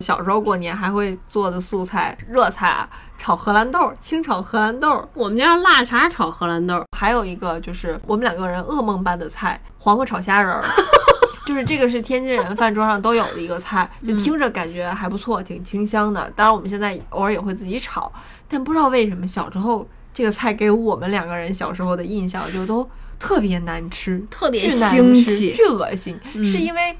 [0.03, 5.07] 小时候过年还会做的素菜热菜啊，炒荷兰豆，清炒荷兰豆。
[5.13, 10.63] 我们家腊肠炒荷兰豆，还有一个就是我们两个人噩梦般的菜，黄瓜炒虾仁儿。
[11.45, 16.31] 就是这个是天津人饭桌上都有的一个菜，就听着感觉还不错，挺清香的。
[16.35, 18.11] 当然我们现在偶尔也会自己炒，
[18.47, 26.95] 但不知道为什么小时候这个菜给我们两个人小时候的印象就都特别难吃，特别难吃腥气巨恶心，是因为。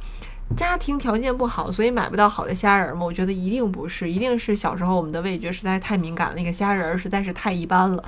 [0.58, 3.06] 家庭条件不好，所以买不到好的虾仁儿吗？
[3.06, 8.04] 我觉得一定不是，一定是小时候我们的味觉实在是太敏感了，那个虾仁儿实在是太一般了。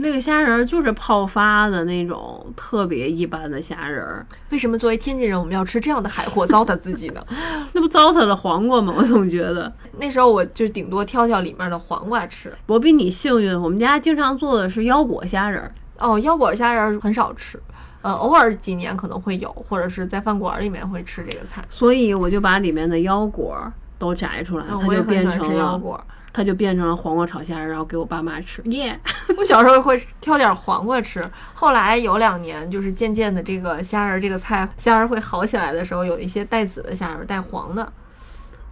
[0.00, 7.20] 那个虾仁儿就是泡发的那种特别一般的虾仁儿，为什么作为天津人我们要吃这样的海货糟蹋自己呢？
[7.72, 8.94] 那不糟蹋了黄瓜吗？
[8.96, 12.54] 我总觉得那时候我就顶多挑挑里面的黄瓜吃。
[12.66, 15.74] 我比你幸运，我们家经常做的是腰果虾仁儿。
[15.98, 17.60] 哦，腰果虾仁儿很少吃，
[18.02, 21.64] 呃，偶尔几年可能会有，或者是在饭馆里面会吃这个菜。
[21.68, 23.56] 所以我就把里面的腰果
[23.98, 26.00] 都摘出来，它就变成了果。
[26.30, 28.62] 它就变成了黄瓜炒虾仁儿，然后给我爸妈吃。
[28.66, 28.96] 耶、
[29.36, 37.92] 我小时候会挑点黄瓜吃，后来有两年就是渐渐的这个虾仁儿这个菜虾仁儿会好起来的时候，有一些带籽的虾仁儿，带黄的。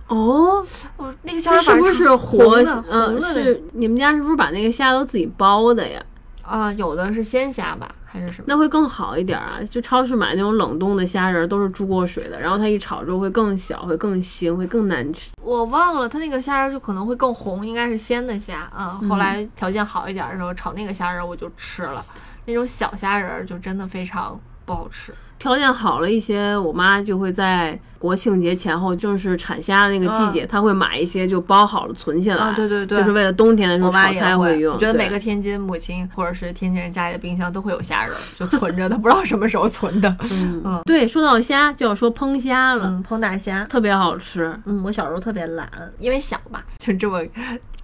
[0.07, 0.65] 哦，
[0.97, 2.62] 我那个虾是不是活？
[2.62, 2.85] 的？
[2.89, 6.01] 嗯、是你们家是不是把那个虾都自己剥的呀？
[6.43, 8.44] 啊、有的是鲜虾吧，还是什么？
[8.48, 9.61] 那会更好一点啊！
[9.68, 15.31] 就超市买那种冷冻的虾仁儿，都是注过水的，然后它一炒之后会更小，会更腥，会更难吃。
[15.42, 18.70] 我忘了，它那个虾仁儿就可能会更红，应该是鲜的虾。
[18.76, 22.05] 嗯，后来条件好一点的时候，炒那个虾仁儿我就吃了，
[22.46, 25.12] 那种小虾仁儿就真的非常不好吃。
[25.38, 32.37] 条件好了一些，我妈就会在国庆节前后，正是产虾的那个季节，她会买一些就包好了存起来。
[32.37, 34.75] 啊，对对对，就是为了冬天的时候炒菜会用。
[34.75, 40.09] 我觉得每个天津母亲或者是天津人家里的冰箱都会有虾仁儿，就存着的，不知道什么时候存的。
[40.33, 43.64] 嗯嗯对，说到虾就要说烹虾了，嗯，烹大虾。
[43.64, 44.59] 特别好吃。
[44.64, 45.68] 嗯，我小时候特别懒，
[45.99, 47.20] 因为小吧，就这么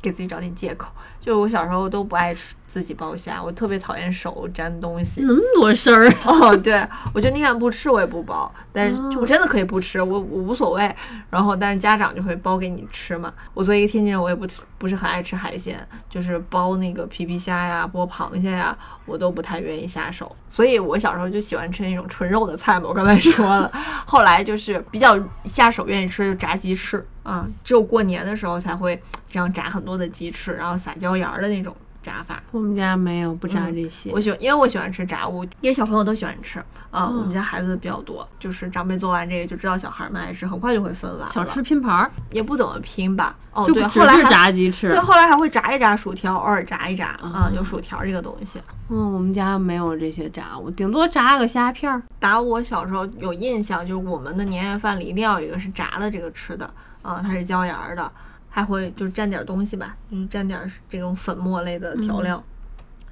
[0.00, 0.92] 给自己找点借口。
[1.24, 5.22] 就我小时候都不爱吃自己剥虾，我特别讨厌手沾东西。
[5.22, 8.50] 那么多事儿，哦，对，我就宁愿不吃，我也不剥。
[8.72, 10.94] 但是我真的可以不吃，我我无所谓。
[11.30, 13.32] 然后，但是家长就会剥给你吃嘛。
[13.54, 14.46] 我作为一个天津人，我也不
[14.78, 20.34] 不是很爱吃海鲜，就是剥那个皮皮虾呀、剥螃蟹呀，我都不太愿意下手。
[20.48, 23.70] 所以我小时候就喜欢吃那种纯肉的菜嘛，我刚才说了。
[24.06, 32.42] 后来就是比较下手愿意吃就炸鸡翅啊，只有过年的时候才会这样炸很多的鸡翅，然后撒椒盐儿的那种炸法。
[32.50, 34.10] 我们家没有不炸这些。
[34.12, 36.58] 我喜欢，因为我喜欢吃炸物，因为小朋友都喜欢吃
[36.90, 41.32] 啊、嗯我们家孩子比较多，就是长辈做完这个就知道小孩们爱吃，很快就会分完了。
[41.32, 43.34] 小吃拼盘儿，也不怎么拼吧？
[43.52, 44.90] 哦，对，后来炸鸡翅。
[44.90, 48.60] 对，后来还会炸一炸薯条，偶尔炸一炸啊、哦有薯条这个东西。
[48.90, 52.02] 嗯，我们家没有这些炸物，顶多炸个虾片儿。
[52.18, 56.68] 打我小时候有印象，就是我们的年夜饭里一定要有一个是炸的这个吃的，
[57.00, 58.12] 啊、它是椒盐儿的，
[58.54, 62.40] 还会就是蘸点东西吧，嗯蘸点这种粉末类的调料。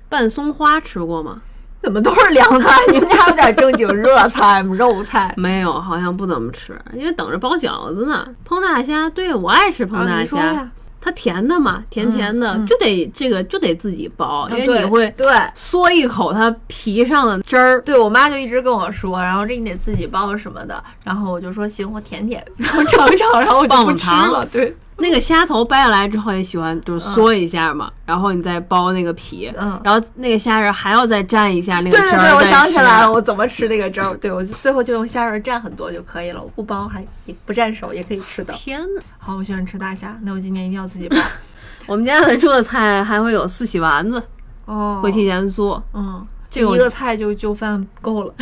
[0.08, 1.40] 拌松花吃过吗？
[1.82, 2.76] 怎么都是凉菜？
[2.92, 4.74] 你们家有点正经热菜吗？
[4.78, 5.32] 肉菜？
[5.38, 8.28] 没有，好像不怎么吃，因为等着包饺子呢。
[8.46, 10.70] 烹大虾，对我爱吃烹啊，大虾。
[11.02, 15.26] 它甜的嘛，甜甜的，嗯嗯就得这个就得自己包，因为你会对
[15.56, 17.80] 嗦一口它皮上的汁儿。
[17.80, 24.46] 对我妈就一直跟我说，然后这你得自己包什么的，然后我就说行，我舔舔，然后尝尝，然后我就不吃了。
[24.52, 32.10] 对，那个虾头掰下来之后也喜欢就是嗦一下嘛，然后你再剥那个皮，嗯然后那个虾仁还要再蘸一下那个汁儿。
[32.10, 34.16] 对对对，我想起来了，我怎么吃那个汁儿？
[34.18, 38.52] 对我最后就用虾仁蘸很多就可以了，我不剥还也不蘸手也可以吃的。
[38.54, 41.16] 天呐，好，我喜欢吃大虾，那我今年一定要自己包。
[41.86, 44.22] 我们家的做菜还会有四喜丸子，
[44.66, 45.82] 哦，会提前做。
[45.94, 48.34] 嗯，这个一个菜就就饭够了，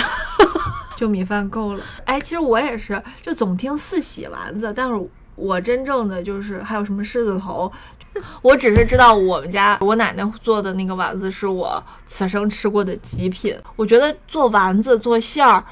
[0.96, 1.82] 就米饭够了。
[2.04, 7.70] 哎，其实我也是，就总听四喜丸子，但是我真正的就是还有什么狮子头，
[8.42, 13.56] 我只是知道我们家我奶奶做的那个丸子是我此生吃过的极品。
[13.76, 15.64] 我觉得做丸子做馅儿。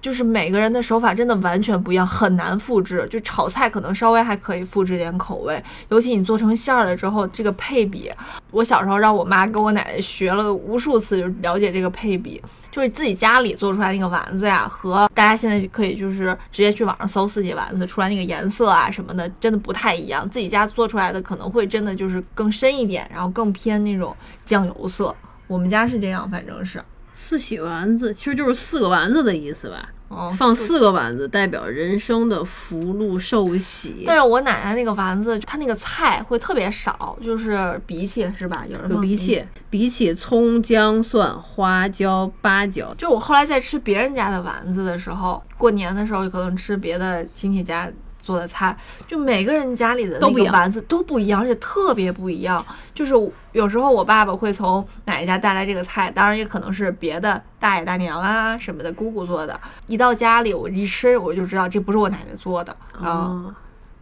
[0.00, 3.06] 就是每个人的手法真的完全不一样，很难复制。
[3.10, 8.10] 就炒菜可能稍微还可以复制点口味，尤其你做成馅儿了之后，这个配比，
[8.50, 12.42] 我小时候让我妈跟我奶奶学了无数次，就了解这个配比。
[12.70, 20.28] 就是自己家里做出来那个丸子呀，和大家现在可以就是直接去网上搜四季丸子出来那个颜色啊什么的，真的不太一样。
[20.30, 25.12] 自己家做出来的可能会真的就是更深一点，然后更偏那种酱油色。
[25.48, 26.80] 我们家是这样，反正是。
[27.20, 34.04] 四喜丸子其实就是四个丸子的意思吧，哦，放四个丸子代表人生的福禄寿喜。
[34.06, 38.64] 但是我奶奶那个丸子，它那个菜会特别少，就是荸荠是吧？
[38.66, 42.94] 有人放有荸荠，荸荠、葱、姜、蒜、花椒、八角。
[42.96, 48.76] 就我后来在吃别人家的丸子的时候，过年的时候可能吃别的亲戚家做的菜，
[49.08, 52.64] 就每个人家里的那个丸子都不一样，而且特别不一样。
[52.94, 53.14] 就是
[53.52, 59.58] 有时候我爸爸会从奶奶家带来这个菜，当然也可能是别的大爷大娘啊什么的姑姑做的。
[59.86, 63.08] 一到家里我一吃我就知道这不是我奶奶做的啊。
[63.08, 63.54] 哦，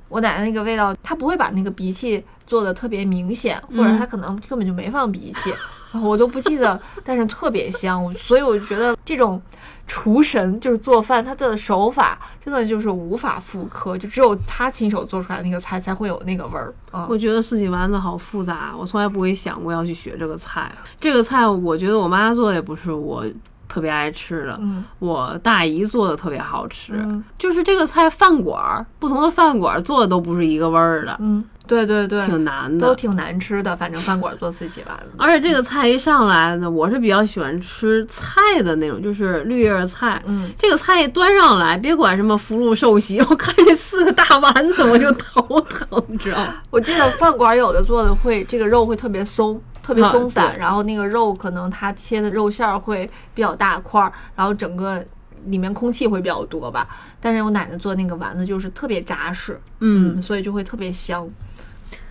[0.08, 5.52] 我奶奶那个味道，她不会把那个鼻涕做的特别明显，或者她可能根本就没放鼻涕，
[6.02, 9.40] 我都不记得，但是特别香，所以我觉得这种
[9.88, 17.08] 厨神就是做饭，他的手法真的就是无法复刻，就只有他亲手做出来那个菜才会有那个味儿啊。
[17.10, 20.70] 我觉得四喜丸子好复杂，我从来不会想过要去学这个菜。
[21.00, 23.24] 这个菜我觉得我妈做的也不是我。
[23.70, 26.94] 特别爱吃的，嗯我大姨做的特别好吃。
[26.94, 32.86] 嗯就是这个菜，饭馆儿不同的饭馆儿做的都不是一个味儿的，嗯，对对对，挺难的。
[32.88, 35.10] 都挺难吃的，反正饭馆做四喜丸子。
[35.18, 40.20] 而且这个菜一上来呢，我是比较喜欢吃菜的那种，就是绿叶菜。
[40.26, 46.54] 嗯，这个菜一端上来，别管什么福禄寿喜，我看这四个大丸子我就头疼，你知道吗？
[46.70, 55.04] 我记得饭馆有的做的会这个肉会特别松，特别啊松散，然后那个肉可能它切的肉馅儿会比较大块儿，然后整个
[55.46, 56.88] 里面空气会比较多吧。
[57.20, 61.28] 但是我奶奶做那个丸子就是特别扎实，嗯，所以就会特别香。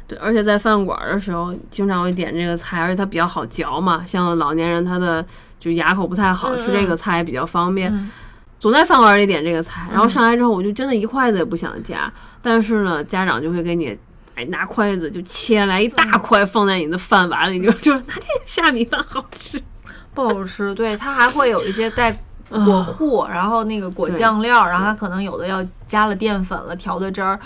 [0.08, 4.04] 对，而且在饭馆的时候，经常会点这个菜，而且它比较好嚼嘛。
[4.08, 5.26] 像老年人他的
[5.60, 7.94] 就牙口不太好，嗯吃这个菜也比较方便。
[7.94, 8.10] 嗯
[8.60, 12.12] 总在饭馆里点这个菜，然后上来之后，我就真的一筷子也不想夹。
[12.42, 13.96] 但是呢，家长就会给你，
[14.34, 19.62] 哎，拿筷子就切来一大块放在你的饭碗里，就 就拿这个下米饭好吃。
[20.16, 22.10] 不好吃，对它还会有一些带
[22.50, 27.40] 啊裹糊，然后那个果酱料，然后它可能有的要加了淀粉了，调的汁儿，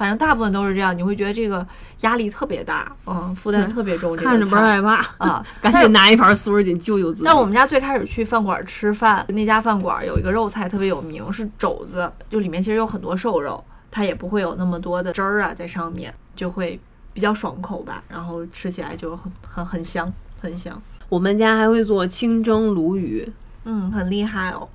[0.00, 1.66] 反正大部分都是这样，你会觉得这个
[2.00, 7.24] 压力特别大，嗯，负担特别重，看着不是害怕啊 赶紧拿一盘素食锦救救自己。
[7.26, 16.80] 但我们家最开始去饭馆吃饭，那家饭馆有一个肉菜特别有名，是肘子，就里面其实有很多瘦肉，它也不会有那么多的汁儿啊在上面，就会
[17.12, 20.80] 比较爽口吧，然后吃起来就很很很香，很香，
[21.10, 23.30] 我们家还会做清蒸鲈鱼，
[23.66, 24.66] 嗯，很厉害哦。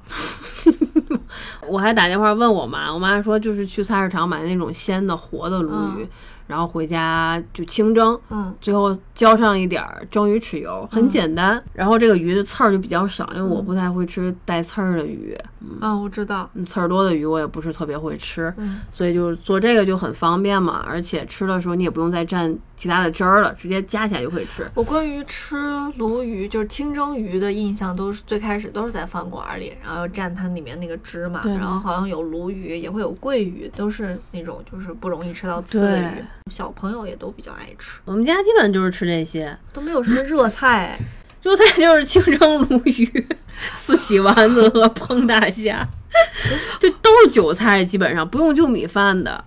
[1.67, 6.07] 我还打电话问我妈，我妈说就是去菜市场买那种鲜的活的鲈鱼，
[6.47, 8.53] 然后回家就清蒸，嗯。
[8.59, 11.61] 最后浇上一点儿蒸鱼豉油，很简单。
[11.73, 15.37] 然后这个鱼的刺儿就比较少，因为我不太会吃带刺儿的鱼，
[15.79, 18.81] 啊，我知道，嗯，刺儿多的鱼我也不是特别会吃，嗯。
[18.91, 24.69] 所以就是做这个就很方便嘛，而且吃的时候你也不用再蘸其他的汁儿了，直接加起来就可以吃。
[24.73, 25.55] 我关于吃
[25.97, 31.75] 鲈鱼，就是清蒸鱼的印象，都是最开始都是在饭馆里，然后要蘸它里面那个汁嘛，然后。
[31.85, 36.01] 好像有鲈鱼，也会有桂鱼，都是那种就是不容易吃到刺的鱼。
[36.01, 40.95] 对，小朋友也都比较爱吃，我们家基本就是吃这些，都没有什么热菜。
[41.41, 43.27] 热菜就是清蒸鲈鱼、
[43.73, 45.87] 四喜丸子和烹大虾，
[46.79, 49.43] 就都是韭菜，基本上不用就米饭的。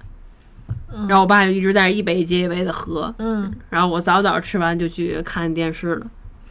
[1.09, 6.07] 然后我爸就一直在这一杯接一杯的喝，嗯，然后我早早吃完就去看电视了，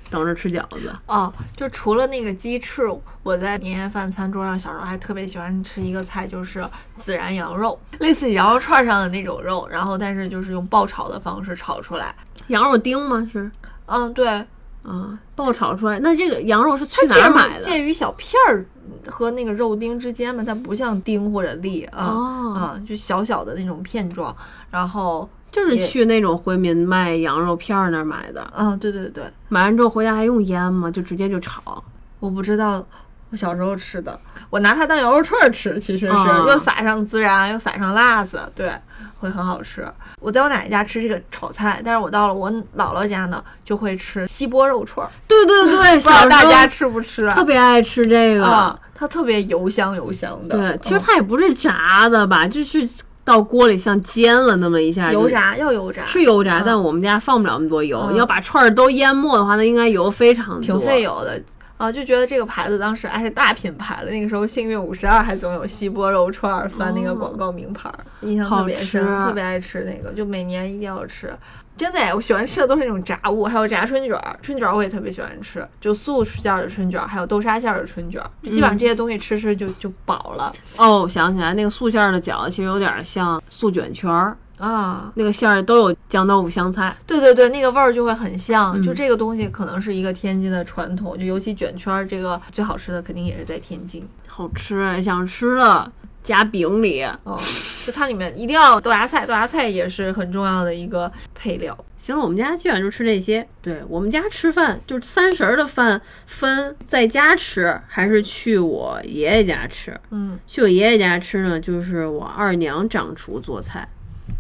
[0.10, 0.94] 等着吃饺子。
[1.06, 2.84] 哦，就除了那个鸡翅，
[3.24, 6.68] 我在年夜饭餐桌上小时候还特别喜欢吃一个菜，就是
[7.00, 12.16] 孜然羊肉，类似于羊肉串上的那种肉，然后但是就是用爆炒的方式炒出来。
[12.48, 13.28] 羊肉丁吗？
[13.32, 13.52] 是
[13.88, 14.46] 嗯，对，
[14.84, 16.00] 嗯，爆炒出来。
[16.00, 17.64] 那这个羊肉是去哪儿买的？
[17.64, 18.66] 介于小片儿
[19.06, 24.34] 和那个肉丁之间嘛，它不像丁或者粒啊哦啊，就小小的那种片状。
[24.70, 28.46] 然后，就是去那种回民卖羊肉片儿那儿买的。
[28.56, 30.90] 嗯，对对对，买完之后回家还用腌吗？
[30.92, 31.84] 就直接就炒。
[32.20, 32.86] 我不知道。
[33.30, 34.18] 我小时候吃的，
[34.50, 38.72] 我拿它当羊肉串儿吃，其实是、啊又撒上孜然，又撒上辣子，对，
[39.20, 39.86] 会很好吃。
[40.22, 47.36] 我在我奶奶家吃这个炒菜，但是我到了我姥姥家呢，就会吃锡箔肉串儿，对对对， 不知道大家吃不吃啊？
[47.36, 48.46] 特别爱吃这个。
[48.46, 50.58] 啊，它特别油香油香的。
[50.58, 52.88] 对，其实嗯它也不是炸的吧，就是
[53.28, 58.00] 到锅里像煎了那么一下，油炸要油炸，是油炸，嗯但我们家放不了那么多油。
[58.10, 61.02] 嗯要把串儿都淹没的话，那应该油非常多，挺费。
[61.02, 61.40] 油的。
[61.76, 71.32] 啊，就觉得这个牌子当时哎是大品牌了，那个时候幸运五十二还总有锡波肉串儿翻那个广告名牌儿，印象特别深，特别爱吃那个，就每年一定要吃。
[71.78, 85.12] 真的哎，我喜欢吃的都是那种炸物，还有炸春卷儿，春卷儿我也特别喜欢吃，就素馅儿的春卷儿，还有豆沙馅儿的春卷儿，就基本上这些东西吃吃就就饱了哦，想起来那个素馅儿的饺子，其实有点像素卷圈儿，啊。
[85.16, 86.96] 那个馅儿都有酱豆腐、香菜。
[87.06, 88.80] 对对对，那个味儿就会很像。
[88.80, 94.08] 嗯就这个东西可能是一个天津的传统，就尤其卷圈儿这个最好吃的肯定也是在天津。
[94.28, 95.92] 好吃，哎想吃了
[96.28, 97.02] 夹饼里。
[97.24, 97.40] 哦，
[97.86, 101.76] 就它里面一定要有豆芽菜，豆芽菜也是很重要的一个配料。
[101.98, 103.48] 行了，我们家基本上就吃这些。
[103.62, 109.98] 对我们家吃饭，就是三十儿的饭分在家吃还是去我爷爷家吃。
[110.12, 113.88] 嗯，去我爷爷家吃呢，就是我二娘掌厨做菜。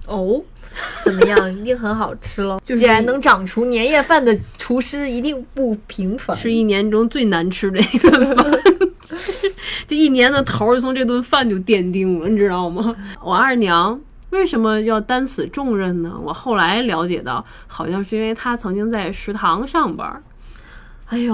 [0.05, 0.41] 哦，
[1.03, 1.51] 怎么样？
[1.53, 2.61] 一定很好吃喽。
[2.63, 6.35] 就是既然能掌厨，年夜饭的厨师一定不平凡。
[6.37, 8.45] 是一年中最难吃的一顿饭，
[9.87, 12.95] 这一年的头儿就从这顿饭就奠定了，你知道吗？
[13.23, 13.99] 我二娘
[14.29, 16.13] 为什么要担此重任呢？
[16.21, 20.21] 我后来了解到，好像是因为她曾经在食堂上班，
[21.07, 21.33] 哎呦，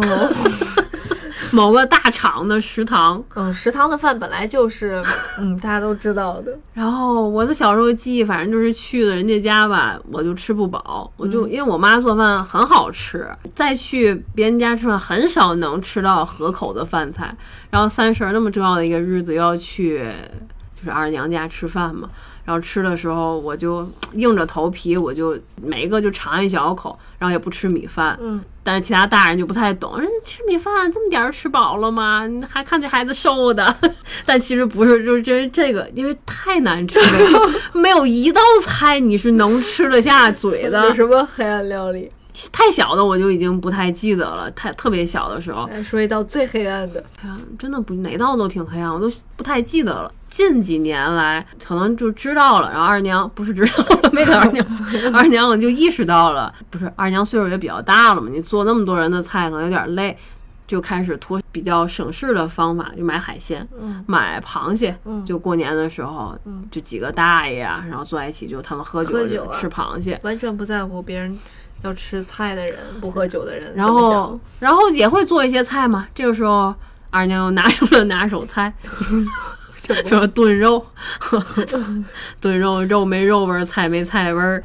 [1.54, 3.24] 某个大厂的食堂。
[3.36, 5.02] 嗯，食堂的饭本来就是，
[5.38, 6.58] 嗯，大家都知道的。
[6.74, 17.36] 然后我的小时候记忆，反正就是去了人家家吧，我就吃不饱，我就、因为我妈做饭很好吃，再去别人家吃饭很少能吃到合口的饭菜。
[17.70, 20.00] 然后三十儿那么重要的一个日子，又要去
[20.76, 22.10] 就是二娘家吃饭嘛。
[22.46, 28.18] 然后吃的时候，我就硬着头皮，我就每一个就尝一小口，然后也不吃米饭。
[28.22, 32.28] 嗯，但是其他大人就不太懂，人吃米饭这么点儿吃饱了吗？
[32.28, 33.76] 你还看这孩子瘦的，
[34.26, 40.94] 但其实不是，就是这这个，因为太难吃了， 没有一道菜你是能吃得下嘴的有。
[40.94, 42.12] 什么黑暗料理？
[42.52, 47.02] 太小的我就已经不太记得了，太特别小的时候，来说一道最黑暗的。
[47.22, 50.12] 哎呀，真的不哪道都挺黑暗，我都不太记得了。
[50.34, 54.66] 近几年来，可能就知道了，然后二娘不是知道了， 没等二娘，
[55.14, 60.18] 二娘我就意识到了，不是二娘岁数也比较大了嘛，你做那么多人的菜可能有点累，
[60.66, 64.04] 就开始图比较省事的方法，就买海鲜，嗯。
[64.08, 65.24] 买螃蟹，嗯。
[65.24, 66.66] 就过年的时候，嗯。
[66.72, 69.60] 就几个大爷啊，然后坐在一起，就他们喝酒喝酒啊。
[69.60, 71.38] 吃螃蟹，完全不在乎别人
[71.84, 76.74] 要吃菜的人、不喝酒的人然后然后也会做一些菜嘛，这个时候
[77.12, 78.74] 二娘又拿出了拿手菜。
[79.86, 80.86] 什么说炖肉，
[82.40, 84.64] 炖肉肉没肉味儿，菜没菜味儿。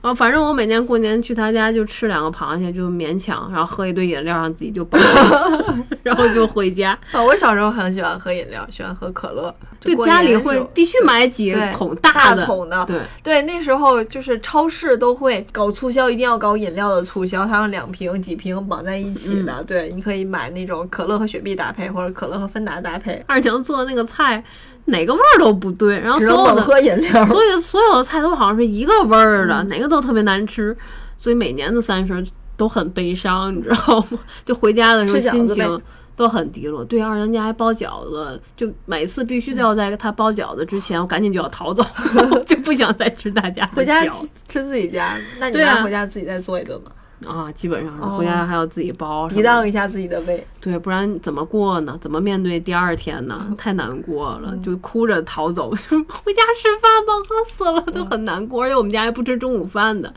[0.00, 6.98] 啊，反正我每年过年去他家就吃两个螃蟹，就勉强，然后喝一堆饮料，让自己就饱了， 然后就回家。
[7.12, 9.54] 啊，我小时候很喜欢喝饮料，喜欢喝可乐。
[9.80, 12.84] 就对，家里会必须买几桶大的，桶的。
[12.84, 19.64] 对，对，那时候就是超市都会搞促销，一定要搞饮料的促销，它让两瓶、几瓶绑在一起嗯的。
[19.64, 24.42] 对，你可以买那种可乐和雪碧搭配，或者可乐和芬达搭配，二强做的那个菜
[24.86, 27.24] 哪个味儿都不对，然后所有的喝饮料。
[27.26, 30.76] 所有所有的菜都好像是一个味儿的，嗯哪个都特别难吃，
[31.18, 32.24] 所以每年的三十
[32.56, 34.18] 都很悲伤，你知道吗？
[34.44, 35.82] 就回家的时候心情
[36.16, 36.84] 都很低落。
[36.84, 41.82] 对，二娘家还包饺子，就每次必须都要在他包饺子之前，我赶紧就要逃走，
[42.44, 46.90] 就不想再吃大家的回家饺吃吃自己家，那你妈回家自己再做一顿吧，
[47.26, 50.46] 啊，基本上回家还要自己包抵挡一下自己的胃。
[50.60, 51.96] 对，不然怎么过呢？
[52.00, 53.46] 怎么面对第二天呢？
[53.58, 58.62] 太难过了，就哭着逃走，就回家吃饭吧，饿死了，就很难过。
[58.64, 60.12] 而且我们家还不吃中午饭的，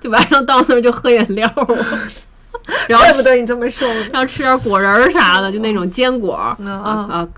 [0.00, 1.46] 就晚上到那儿就喝饮料，
[2.88, 4.06] 然后怪不得你这么瘦呢。
[4.12, 6.54] 然后吃点果仁儿啥的，就那种坚果。
[6.58, 7.28] 嗯啊啊，啊，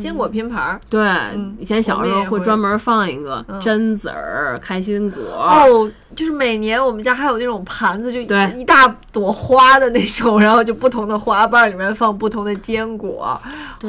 [0.00, 0.80] 坚果拼盘儿。
[0.88, 1.00] 对，
[1.34, 5.22] 嗯以前小时候会会专门放一个嗯榛子儿、开心果。
[5.22, 13.40] 哦，就是每年我们家还有那种盘子，就对一大朵花的那种，然后就不同的花瓣里面放不同的坚果。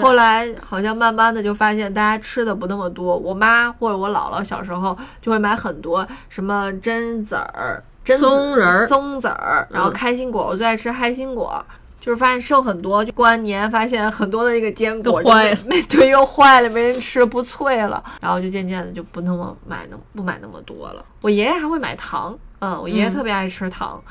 [0.01, 11.65] 后来好像慢慢的就发现大家吃的不那么多，我妈或者我姥姥小时候就会买很多什么榛子儿、松仁儿松子儿，然后嗯开心果，我最爱吃开心果。
[12.01, 15.57] 就是发现剩很多，就过完年发现很多的这个坚果都坏
[15.89, 21.03] 对，又坏了，没人吃，不脆了，然后就渐渐的就不那么买那不买那么多了。
[21.21, 24.01] 我爷爷还会买糖，嗯，我爷爷嗯特别爱吃糖，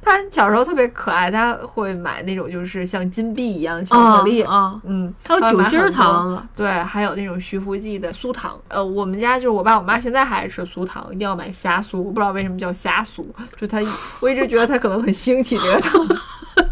[0.00, 6.46] 他小时候特别可爱，他会买那种就是像金币一样的巧克力，啊啊，嗯，还有酒心糖了。
[6.54, 8.56] 对，还有那种徐福记的酥糖。
[8.68, 13.24] 呃，我们家就是我爸我妈现在还爱吃酥糖，一定要买虾酥，我不知道为什么叫虾酥，
[13.56, 13.80] 就他，
[14.20, 16.06] 我一直觉得他可能很兴起这个糖。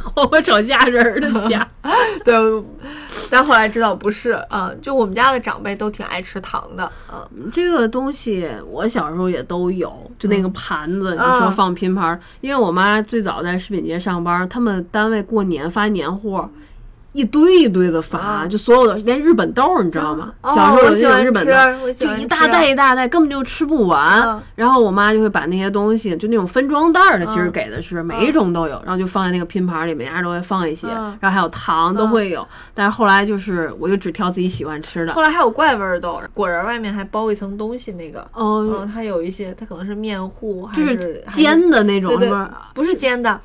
[0.03, 1.67] 火锅炒虾仁儿的虾。
[2.25, 2.35] 对，
[3.31, 16.49] 但后来知道不是，嗯，就我们家的长辈都挺爱吃糖的，嗯，这个东西我小时候也都有，就那个盘子，你说嗯放拼盘儿，因为我妈最早在食品街上班，他们单位过年发年货。
[17.19, 20.33] 一堆一堆的发，啊就所有的连日本豆儿，你知道吗？
[20.43, 24.23] 哦小时候有那种我喜欢吃日本豆，就一大袋一大袋，根本就吃不完。
[24.23, 32.47] 嗯然后我妈就会把那些东西，就那种分装袋儿的，其实嗯给的是、每一种都有，然后就放在那个拼盘里，每家都会放一些，嗯然后还有糖都会有。
[32.75, 35.13] 但是后来就是，我就只挑自己喜欢吃的。
[35.15, 42.71] 后来还有怪味儿豆，果仁儿外面还包一层东西，那个，哦、嗯，它有一些，它可能是面糊，还就是煎的那种，对对是吧？
[42.75, 43.41] 不是煎的，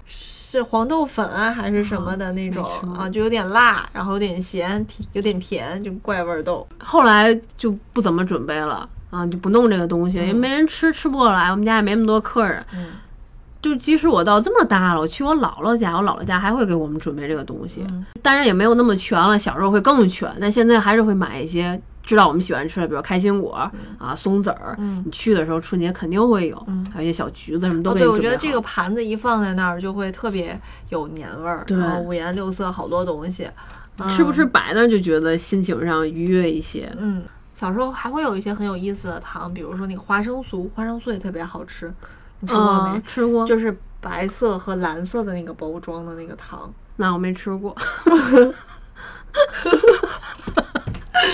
[0.60, 2.64] 是黄豆粉啊，还是什么的那种
[2.98, 6.68] 啊，就有点辣，然后有点咸，有点甜，就怪味儿豆。
[6.80, 11.50] 后来就不怎么准备了啊，就不弄这个东西，嗯也没人吃，吃不过来。
[11.50, 12.86] 我们家也没那么多客人，嗯
[13.62, 24.76] 就即使我到这么大了，我去我姥姥家，我姥姥家还会给我们准备这个东西，嗯当然也没有那么全了，小时候会更全，但现在还是会买一些知道我们喜欢吃的，比如开心果、啊、松子儿。
[24.78, 25.02] 嗯。
[25.06, 28.08] 你去的时候春节肯定会有，嗯还有一些小橘子什么都哦，对。
[28.08, 33.50] 我觉得这个盘子一放在那儿就会特别有年味儿，对然后五颜六色，好多东西，
[34.10, 36.92] 吃不吃白的就觉得心情上愉悦一些？
[36.98, 37.24] 嗯，
[37.54, 41.94] 小时候还会有一些很有意思的糖，比如说那个花生酥，花生酥也特别好吃，
[42.40, 42.98] 你吃过没？
[42.98, 43.46] 嗯，吃过。
[43.48, 46.72] 就是白色和蓝色的那个包装的那个糖。
[46.98, 47.76] 那我没吃过，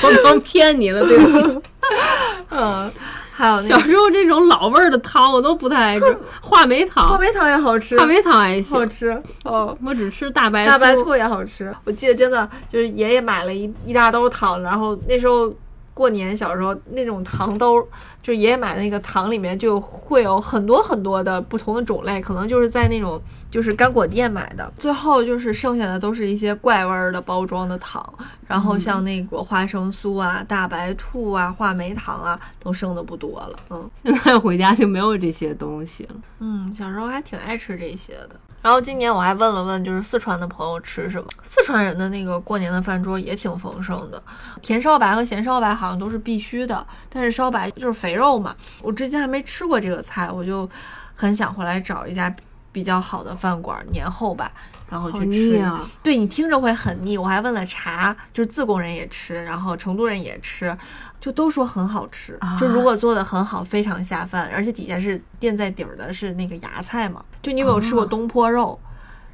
[0.03, 1.61] 我刚骗你了，对不起。
[2.51, 2.91] 嗯，
[3.31, 9.77] 还有那小时候这种老味儿的糖我都不太爱吃， 话梅糖，话梅糖也好吃，话梅糖还行，好吃哦。
[9.83, 15.51] 我只吃大白大白兔也好吃，我记得真的就是爷爷买了一一大兜糖，然后那时候
[15.99, 17.85] 过年小时候那种糖兜，
[18.23, 23.21] 就爷爷买的那个糖里面就会有很多很多的不同的种类，可能就是在那种
[23.51, 24.71] 就是干果店买的。
[24.77, 28.13] 最后就是剩下的都是一些怪味儿的包装的糖，
[28.47, 33.59] 然后像那个花生酥啊、大白兔啊、话梅糖啊，都剩的不多了。
[33.69, 36.15] 嗯 现在回家就没有这些东西了。
[36.39, 38.39] 嗯，小时候还挺爱吃这些的。
[38.61, 41.27] 然后今年我还问了问，就是四川的朋友吃什么。
[41.41, 44.21] 四川人的那个过年的饭桌也挺丰盛的，
[44.61, 48.55] 甜烧白和咸烧白好像都是必须的，但是烧白就是肥肉嘛。
[48.81, 50.69] 我之前还没吃过这个菜，我就
[51.15, 52.33] 很想回来找一家
[52.71, 54.51] 比较好的饭馆，年后吧，
[54.89, 55.57] 然后好去吃。
[55.61, 55.87] 啊！
[56.03, 60.77] 对你听着会很腻，我还问了茶，就是自贡人也吃，然后成都人也吃，
[61.19, 62.37] 就都说很好吃。
[62.41, 67.23] 啊就如果做的很好，非常下饭，而且底下是垫在底儿的是那个芽菜嘛。
[67.41, 68.79] 就你有没有吃过哦东坡肉？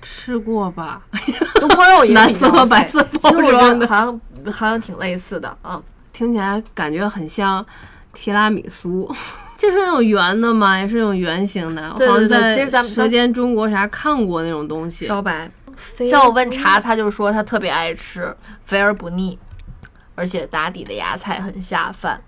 [0.01, 1.01] 吃过吧？
[1.59, 4.21] 东坡肉也蓝色和白色包装的好像
[4.51, 5.81] 好像挺类似的啊。
[6.13, 7.65] 听起来感觉很像
[8.13, 9.11] 提拉米苏，
[9.57, 11.93] 就是那种圆的嘛，也是那种圆形的。
[11.97, 15.07] 对对对我好像在其实咱们舌尖中国啥看过那种东西。
[15.07, 15.49] 烧白，
[16.09, 19.39] 像我问茶，他就说他特别爱吃，肥而不腻，
[20.13, 22.21] 而且打底的芽菜很下饭。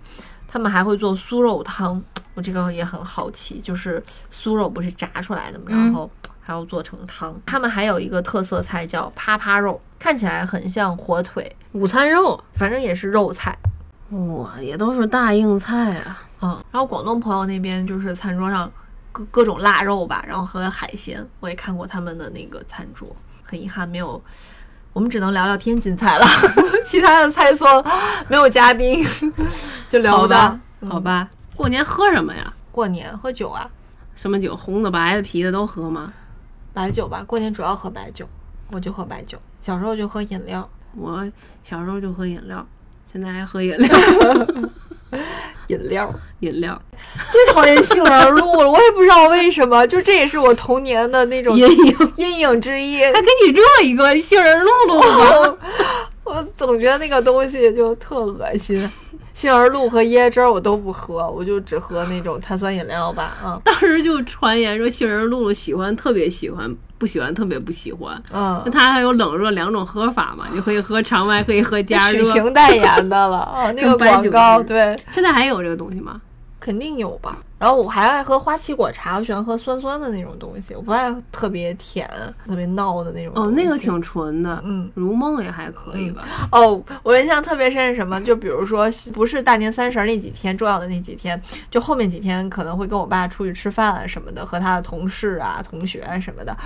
[0.50, 2.02] 他们还会做酥肉汤，
[2.32, 4.02] 我这个也很好奇，就是
[4.32, 5.66] 酥肉不是炸出来的吗？
[5.68, 6.10] 然后
[6.40, 7.38] 还要做成汤。
[7.44, 13.54] 他们还有一个特色菜叫趴趴肉，看起来很像火腿，午餐肉，反正也是肉菜。
[14.10, 16.22] 哇，也都是大硬菜啊。
[16.40, 18.70] 嗯，然后广东朋友那边就是餐桌上
[19.12, 23.08] 各各种腊肉吧，然后和海鲜，我也看过他们的那个餐桌。
[23.42, 24.22] 很遗憾没有，
[24.92, 26.26] 我们只能聊聊天津菜了，
[26.84, 27.66] 其他的菜色
[28.28, 29.04] 没有嘉宾，
[29.88, 31.28] 就聊不到好吧。，嗯好吧。
[31.56, 32.52] 过年喝什么呀？
[32.70, 33.68] 过年喝酒啊，
[34.14, 34.54] 什么酒？
[34.54, 36.12] 红的、白的、啤的都喝吗？
[36.72, 38.28] 白酒吧，过年主要喝白酒，
[38.70, 39.36] 我就喝白酒。
[39.60, 41.26] 小时候就喝饮料，我
[41.64, 42.64] 小时候就喝饮料，
[43.10, 43.88] 现在还喝饮料。
[45.68, 46.12] 饮料。
[46.40, 46.80] 饮料
[47.32, 53.02] 最讨厌杏仁露了，我也不知道为什么，就这也是我童年的那种阴影，阴影之一。
[53.02, 55.08] 还给你热一个杏仁露露吧。
[56.22, 58.88] 我我总觉得那个东西就特恶心。
[59.34, 63.36] 杏仁露和椰汁儿我都不喝，我就只喝那种碳酸饮料吧。
[63.44, 68.20] 嗯当时就传言说杏仁露露喜欢特别喜欢，不喜欢特别不喜欢。
[68.30, 70.46] 那嗯，它还有冷热两种喝法嘛？
[70.52, 72.24] 你可以喝常温，可以喝加许热。
[72.32, 76.20] 晴代言的了哦，那个广告对，现在还有这个东西吗？
[76.60, 77.38] 肯定有吧。
[77.58, 82.08] 然后我还爱喝花旗果茶，我喜欢喝酸酸的那种东西，我不爱特别甜、
[82.46, 83.32] 特别闹的那种。
[83.34, 83.76] 哦，那个。
[83.76, 86.24] 挺纯的，嗯，如梦也还可以吧。
[86.52, 88.20] 哦，我印象特别深是什么？
[88.22, 91.40] 就比如说，不是大年三十儿那几天重要的那几天，
[91.70, 96.56] 就后面几天可能会跟我爸出去吃饭啊什么的，和他的同事啊、同学啊什么的。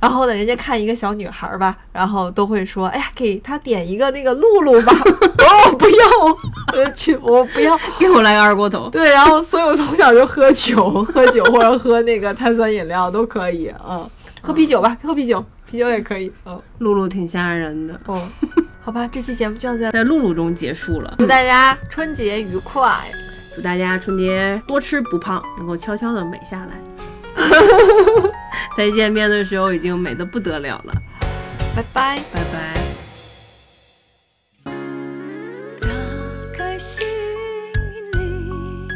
[0.00, 4.92] 然后呢，人家看一个小女孩儿吧，然后都会说：“哎呀，给她点一个那个露露吧。
[5.04, 7.78] ”哦：“我不要，我去，我不要。
[7.98, 8.88] 给我来个二锅头”。
[8.90, 14.08] 对，然后所以我从小就喝酒，喝酒或者喝那个碳酸饮料都可以，嗯，
[14.40, 18.20] 喝啤酒吧，喝啤酒，啤酒也可以，嗯，露露挺吓人的，哦，
[18.82, 21.14] 好吧，这期节目就要在在露露中结束了。
[21.18, 22.90] 祝大家春节愉快，
[23.54, 26.80] 祝大家春节多吃不胖，能够悄悄的美下来。
[28.76, 30.94] 再见面的时候已经美得不得了了，
[31.76, 32.20] 拜拜。
[32.32, 32.74] 拜拜。
[35.80, 35.88] 打
[36.52, 37.06] 开心
[38.12, 38.88] 灵，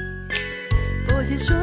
[1.08, 1.58] 拨起春